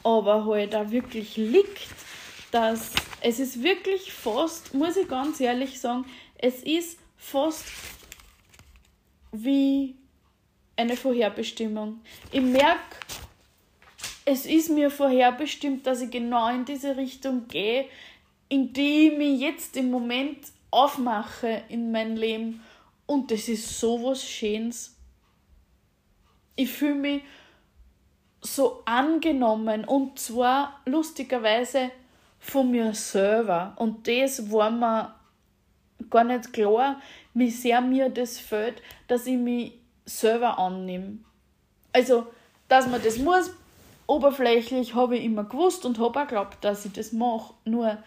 aber 0.03 0.45
halt 0.45 0.75
auch 0.75 0.91
wirklich 0.91 1.37
liegt, 1.37 1.87
dass 2.51 2.91
es 3.21 3.39
ist 3.39 3.63
wirklich 3.63 4.11
fast, 4.11 4.73
muss 4.73 4.97
ich 4.97 5.07
ganz 5.07 5.39
ehrlich 5.39 5.79
sagen, 5.79 6.05
es 6.37 6.63
ist 6.63 6.97
fast 7.17 7.65
wie 9.31 9.95
eine 10.81 10.97
Vorherbestimmung. 10.97 12.01
Ich 12.31 12.41
merke, 12.41 12.97
es 14.25 14.45
ist 14.45 14.69
mir 14.69 14.89
vorherbestimmt, 14.89 15.85
dass 15.85 16.01
ich 16.01 16.11
genau 16.11 16.49
in 16.49 16.65
diese 16.65 16.97
Richtung 16.97 17.47
gehe, 17.47 17.85
in 18.49 18.73
die 18.73 19.07
ich 19.07 19.17
mich 19.17 19.39
jetzt 19.39 19.77
im 19.77 19.89
Moment 19.89 20.39
aufmache 20.69 21.63
in 21.69 21.91
mein 21.91 22.15
Leben. 22.15 22.61
Und 23.05 23.31
das 23.31 23.47
ist 23.47 23.79
so 23.79 24.03
was 24.03 24.23
Schönes. 24.23 24.95
Ich 26.55 26.69
fühle 26.69 26.95
mich 26.95 27.21
so 28.41 28.81
angenommen 28.85 29.85
und 29.85 30.17
zwar 30.17 30.81
lustigerweise 30.85 31.91
von 32.39 32.71
mir 32.71 32.93
selber. 32.93 33.73
Und 33.77 34.07
das 34.07 34.51
war 34.51 34.71
mir 34.71 35.15
gar 36.09 36.23
nicht 36.23 36.51
klar, 36.51 37.01
wie 37.33 37.49
sehr 37.49 37.81
mir 37.81 38.09
das 38.09 38.39
fällt, 38.39 38.81
dass 39.07 39.27
ich 39.27 39.37
mich 39.37 39.73
selber 40.17 40.59
annehme. 40.59 41.19
Also, 41.93 42.27
dass 42.67 42.87
man 42.87 43.01
das 43.03 43.17
muss, 43.17 43.51
oberflächlich 44.07 44.93
habe 44.95 45.17
ich 45.17 45.25
immer 45.25 45.43
gewusst 45.43 45.85
und 45.85 45.99
habe 45.99 46.19
auch 46.19 46.27
geglaubt, 46.27 46.57
dass 46.61 46.85
ich 46.85 46.93
das 46.93 47.11
mache. 47.11 47.53
Nur 47.65 47.97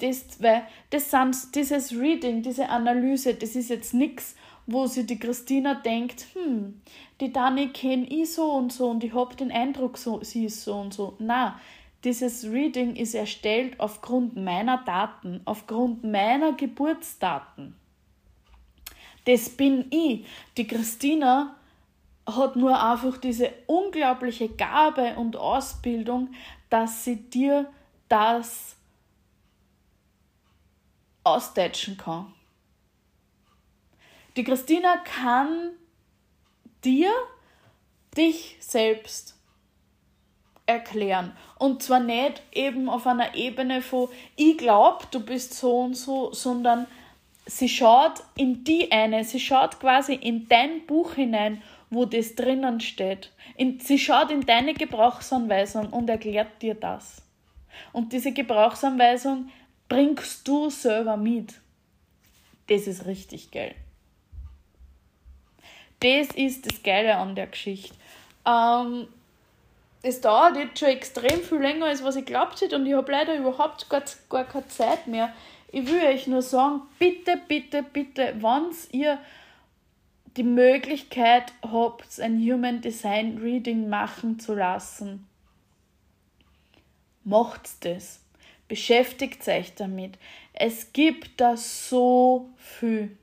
das, 0.00 0.42
weil 0.42 0.62
das 0.90 1.10
sind, 1.10 1.54
dieses 1.54 1.92
Reading, 1.92 2.42
diese 2.42 2.68
Analyse, 2.68 3.34
das 3.34 3.54
ist 3.56 3.70
jetzt 3.70 3.94
nichts, 3.94 4.34
wo 4.66 4.86
sich 4.86 5.06
die 5.06 5.18
Christina 5.18 5.74
denkt, 5.74 6.26
hm, 6.34 6.80
die 7.20 7.32
Dani 7.32 7.68
kenne 7.68 8.06
ich 8.06 8.32
so 8.32 8.52
und 8.52 8.72
so 8.72 8.90
und 8.90 9.04
ich 9.04 9.14
habe 9.14 9.34
den 9.34 9.50
Eindruck, 9.50 9.98
so, 9.98 10.22
sie 10.22 10.46
ist 10.46 10.62
so 10.62 10.74
und 10.74 10.94
so. 10.94 11.14
Na, 11.18 11.60
dieses 12.04 12.44
Reading 12.44 12.96
ist 12.96 13.14
erstellt 13.14 13.78
aufgrund 13.78 14.36
meiner 14.36 14.78
Daten, 14.84 15.40
aufgrund 15.44 16.04
meiner 16.04 16.52
Geburtsdaten. 16.52 17.76
Das 19.24 19.48
bin 19.50 19.86
ich. 19.90 20.26
Die 20.56 20.66
Christina 20.66 21.56
hat 22.26 22.56
nur 22.56 22.80
einfach 22.82 23.18
diese 23.18 23.52
unglaubliche 23.66 24.48
Gabe 24.48 25.14
und 25.16 25.36
Ausbildung, 25.36 26.34
dass 26.70 27.04
sie 27.04 27.16
dir 27.16 27.70
das 28.08 28.76
austätschen 31.24 31.96
kann. 31.96 32.32
Die 34.36 34.44
Christina 34.44 34.96
kann 34.98 35.72
dir 36.84 37.10
dich 38.16 38.56
selbst 38.60 39.36
erklären. 40.66 41.36
Und 41.58 41.82
zwar 41.82 42.00
nicht 42.00 42.42
eben 42.52 42.88
auf 42.88 43.06
einer 43.06 43.34
Ebene 43.34 43.82
von, 43.82 44.08
ich 44.36 44.56
glaube, 44.58 45.04
du 45.10 45.20
bist 45.20 45.54
so 45.54 45.80
und 45.80 45.94
so, 45.94 46.32
sondern 46.32 46.86
sie 47.46 47.68
schaut 47.68 48.22
in 48.36 48.64
die 48.64 48.90
eine, 48.92 49.24
sie 49.24 49.40
schaut 49.40 49.80
quasi 49.80 50.14
in 50.14 50.48
dein 50.48 50.86
Buch 50.86 51.14
hinein 51.14 51.62
wo 51.92 52.06
das 52.06 52.34
drinnen 52.34 52.80
steht. 52.80 53.30
In, 53.56 53.78
sie 53.78 53.98
schaut 53.98 54.30
in 54.30 54.46
deine 54.46 54.72
Gebrauchsanweisung 54.72 55.90
und 55.90 56.08
erklärt 56.08 56.62
dir 56.62 56.74
das. 56.74 57.20
Und 57.92 58.14
diese 58.14 58.32
Gebrauchsanweisung 58.32 59.50
bringst 59.90 60.48
du 60.48 60.70
selber 60.70 61.18
mit. 61.18 61.52
Das 62.68 62.86
ist 62.86 63.04
richtig 63.04 63.50
geil. 63.50 63.74
Das 66.00 66.28
ist 66.34 66.66
das 66.66 66.82
Geile 66.82 67.16
an 67.16 67.34
der 67.34 67.48
Geschichte. 67.48 67.94
Ähm, 68.46 69.06
es 70.02 70.22
dauert 70.22 70.56
jetzt 70.56 70.78
schon 70.78 70.88
extrem 70.88 71.42
viel 71.42 71.58
länger, 71.58 71.86
als 71.86 72.02
was 72.02 72.16
ich 72.16 72.24
glaubt 72.24 72.58
hätte 72.62 72.76
und 72.76 72.86
ich 72.86 72.94
habe 72.94 73.12
leider 73.12 73.36
überhaupt 73.36 73.90
gar, 73.90 74.02
gar 74.30 74.44
keine 74.44 74.66
Zeit 74.68 75.06
mehr. 75.06 75.34
Ich 75.74 75.86
will 75.86 76.04
euch 76.04 76.26
nur 76.26 76.42
sagen, 76.42 76.82
bitte, 76.98 77.40
bitte, 77.48 77.82
bitte, 77.82 78.34
wenn 78.40 78.72
ihr 78.92 79.18
die 80.36 80.42
Möglichkeit 80.42 81.54
habt, 81.62 82.20
ein 82.20 82.38
Human 82.38 82.82
Design 82.82 83.38
Reading 83.38 83.88
machen 83.88 84.38
zu 84.38 84.54
lassen, 84.54 85.26
macht 87.24 87.84
das. 87.86 88.20
Beschäftigt 88.68 89.48
euch 89.48 89.74
damit. 89.74 90.18
Es 90.52 90.92
gibt 90.92 91.40
da 91.40 91.56
so 91.56 92.50
viel. 92.56 93.16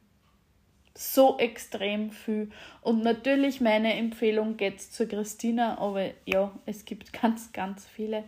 So 0.95 1.38
extrem 1.38 2.10
viel. 2.12 2.52
Und 2.82 3.04
natürlich 3.04 3.62
meine 3.62 3.93
Empfehlung 3.93 4.58
geht 4.58 4.82
zur 4.82 5.06
Christina, 5.06 5.78
aber 5.78 6.10
ja, 6.26 6.52
es 6.66 6.84
gibt 6.84 7.14
ganz, 7.22 7.54
ganz 7.54 7.86
viele. 7.86 8.24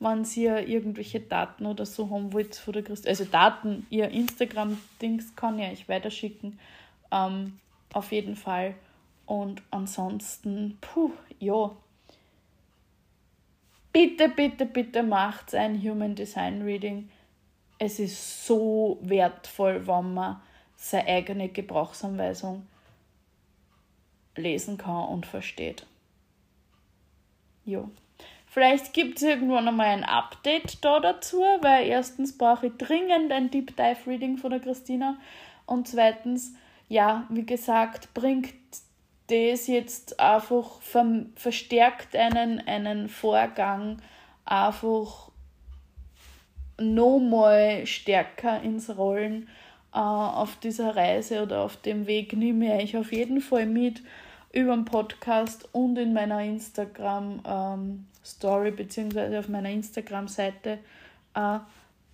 Wenn 0.00 0.24
ihr 0.36 0.68
irgendwelche 0.68 1.20
Daten 1.20 1.66
oder 1.66 1.84
so 1.84 2.08
haben 2.10 2.32
wollt 2.32 2.54
von 2.54 2.72
der 2.72 2.84
Christina, 2.84 3.10
also 3.10 3.24
Daten, 3.24 3.86
ihr 3.90 4.08
Instagram-Dings 4.10 5.34
kann 5.34 5.58
ich 5.58 5.70
euch 5.70 5.88
weiterschicken. 5.88 6.58
Ähm, 7.10 7.58
auf 7.92 8.12
jeden 8.12 8.36
Fall. 8.36 8.74
Und 9.26 9.62
ansonsten, 9.70 10.78
puh, 10.80 11.10
ja. 11.40 11.74
Bitte, 13.92 14.28
bitte, 14.28 14.66
bitte 14.66 15.02
macht 15.02 15.54
ein 15.54 15.82
Human 15.82 16.14
Design 16.14 16.62
Reading. 16.62 17.10
Es 17.78 17.98
ist 17.98 18.46
so 18.46 18.98
wertvoll, 19.02 19.86
wenn 19.86 20.14
man 20.14 20.40
seine 20.76 21.08
eigene 21.08 21.48
Gebrauchsanweisung 21.48 22.66
lesen 24.36 24.78
kann 24.78 25.08
und 25.08 25.26
versteht. 25.26 25.84
Ja. 27.64 27.88
Vielleicht 28.58 28.92
gibt 28.92 29.18
es 29.18 29.22
irgendwann 29.22 29.68
einmal 29.68 29.86
ein 29.86 30.02
Update 30.02 30.84
da 30.84 30.98
dazu, 30.98 31.44
weil 31.60 31.86
erstens 31.86 32.36
brauche 32.36 32.66
ich 32.66 32.72
dringend 32.76 33.30
ein 33.30 33.52
Deep 33.52 33.76
Dive 33.76 34.04
Reading 34.04 34.36
von 34.36 34.50
der 34.50 34.58
Christina 34.58 35.16
und 35.64 35.86
zweitens 35.86 36.54
ja, 36.88 37.24
wie 37.28 37.46
gesagt, 37.46 38.12
bringt 38.14 38.52
das 39.28 39.68
jetzt 39.68 40.18
einfach 40.18 40.80
verstärkt 41.36 42.16
einen, 42.16 42.58
einen 42.66 43.08
Vorgang 43.08 44.02
einfach 44.44 45.30
nochmal 46.80 47.86
stärker 47.86 48.60
ins 48.60 48.96
Rollen 48.96 49.48
äh, 49.94 49.98
auf 50.00 50.56
dieser 50.56 50.96
Reise 50.96 51.44
oder 51.44 51.60
auf 51.60 51.76
dem 51.76 52.08
Weg 52.08 52.32
nehme 52.32 52.82
ich 52.82 52.96
auf 52.96 53.12
jeden 53.12 53.40
Fall 53.40 53.66
mit 53.66 54.02
über 54.52 54.74
den 54.74 54.84
Podcast 54.84 55.68
und 55.72 55.98
in 55.98 56.12
meiner 56.12 56.42
Instagram 56.42 57.42
ähm, 57.46 58.76
beziehungsweise 58.76 59.38
auf 59.38 59.48
meiner 59.48 59.70
Instagram 59.70 60.28
Seite 60.28 60.78
äh, 61.34 61.58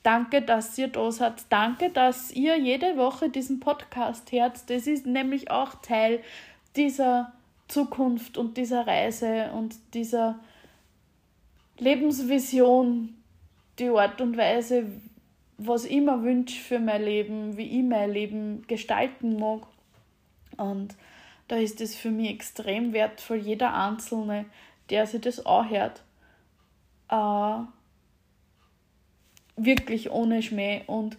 Danke, 0.04 0.42
dass 0.42 0.76
ihr 0.76 0.88
da 0.88 1.10
seid. 1.10 1.46
Danke, 1.48 1.88
dass 1.88 2.30
ihr 2.30 2.58
jede 2.58 2.98
Woche 2.98 3.30
diesen 3.30 3.58
Podcast 3.58 4.30
hört. 4.32 4.68
Das 4.68 4.86
ist 4.86 5.06
nämlich 5.06 5.50
auch 5.50 5.76
Teil 5.76 6.20
dieser 6.76 7.32
Zukunft 7.68 8.36
und 8.36 8.58
dieser 8.58 8.86
Reise 8.86 9.50
und 9.52 9.74
dieser 9.94 10.38
Lebensvision, 11.78 13.14
die 13.78 13.88
Art 13.88 14.20
und 14.20 14.36
Weise, 14.36 14.84
was 15.56 15.86
ich 15.86 16.02
mir 16.02 16.22
wünsche 16.22 16.60
für 16.60 16.80
mein 16.80 17.02
Leben, 17.02 17.56
wie 17.56 17.78
ich 17.78 17.82
mein 17.82 18.12
Leben 18.12 18.62
gestalten 18.66 19.38
mag. 19.38 19.62
Und 20.58 20.96
da 21.48 21.56
ist 21.56 21.80
es 21.80 21.94
für 21.94 22.10
mich 22.10 22.30
extrem 22.30 22.92
wertvoll, 22.92 23.38
jeder 23.38 23.74
Einzelne, 23.74 24.46
der 24.90 25.06
sich 25.06 25.20
das 25.20 25.44
anhört, 25.44 26.02
äh, 27.10 27.58
wirklich 29.56 30.10
ohne 30.10 30.42
Schmäh. 30.42 30.82
Und 30.86 31.16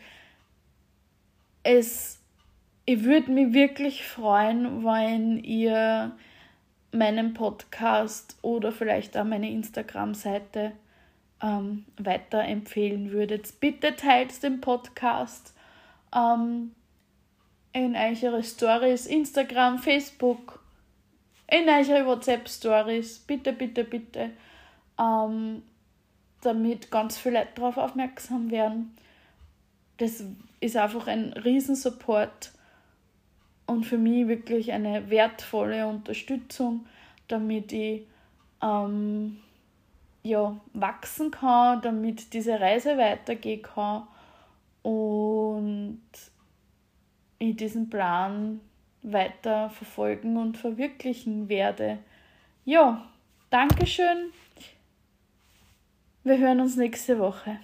es, 1.64 2.20
ich 2.86 3.04
würde 3.04 3.32
mich 3.32 3.54
wirklich 3.54 4.06
freuen, 4.06 4.84
wenn 4.84 5.44
ihr 5.44 6.16
meinen 6.92 7.34
Podcast 7.34 8.38
oder 8.42 8.72
vielleicht 8.72 9.18
auch 9.18 9.26
meine 9.26 9.52
Instagram-Seite 9.52 10.72
ähm, 11.42 11.86
weiterempfehlen 11.98 13.12
würdet. 13.12 13.60
Bitte 13.60 13.96
teilt 13.96 14.42
den 14.44 14.62
Podcast 14.62 15.54
ähm, 16.16 16.72
in 17.76 17.94
eure 17.94 18.42
Stories, 18.42 19.06
Instagram, 19.06 19.80
Facebook, 19.80 20.64
in 21.52 21.68
eure 21.68 22.06
WhatsApp-Stories. 22.06 23.20
Bitte, 23.20 23.52
bitte, 23.52 23.84
bitte. 23.84 24.30
Ähm, 24.98 25.62
damit 26.42 26.90
ganz 26.90 27.18
viele 27.18 27.40
Leute 27.40 27.52
darauf 27.56 27.76
aufmerksam 27.76 28.50
werden. 28.50 28.96
Das 29.98 30.24
ist 30.62 30.78
einfach 30.78 31.08
ein 31.08 31.34
Riesensupport 31.34 32.54
und 33.66 33.86
für 33.86 33.98
mich 33.98 34.30
wirklich 34.30 34.72
eine 34.72 35.10
wertvolle 35.10 35.86
Unterstützung, 35.86 36.86
damit 37.28 37.74
ich 37.74 38.08
ähm, 38.64 39.42
ja, 40.24 40.56
wachsen 40.72 41.30
kann, 41.30 41.82
damit 41.82 42.32
diese 42.34 42.58
Reise 42.58 42.98
weitergehen 42.98 43.64
kann 43.64 44.08
und 44.82 46.00
diesen 47.40 47.90
Plan 47.90 48.60
weiter 49.02 49.70
verfolgen 49.70 50.38
und 50.38 50.58
verwirklichen 50.58 51.50
werde. 51.50 52.00
Ja, 52.64 53.08
Dankeschön. 53.50 54.32
Wir 56.24 56.40
hören 56.40 56.60
uns 56.60 56.76
nächste 56.76 57.20
Woche. 57.20 57.60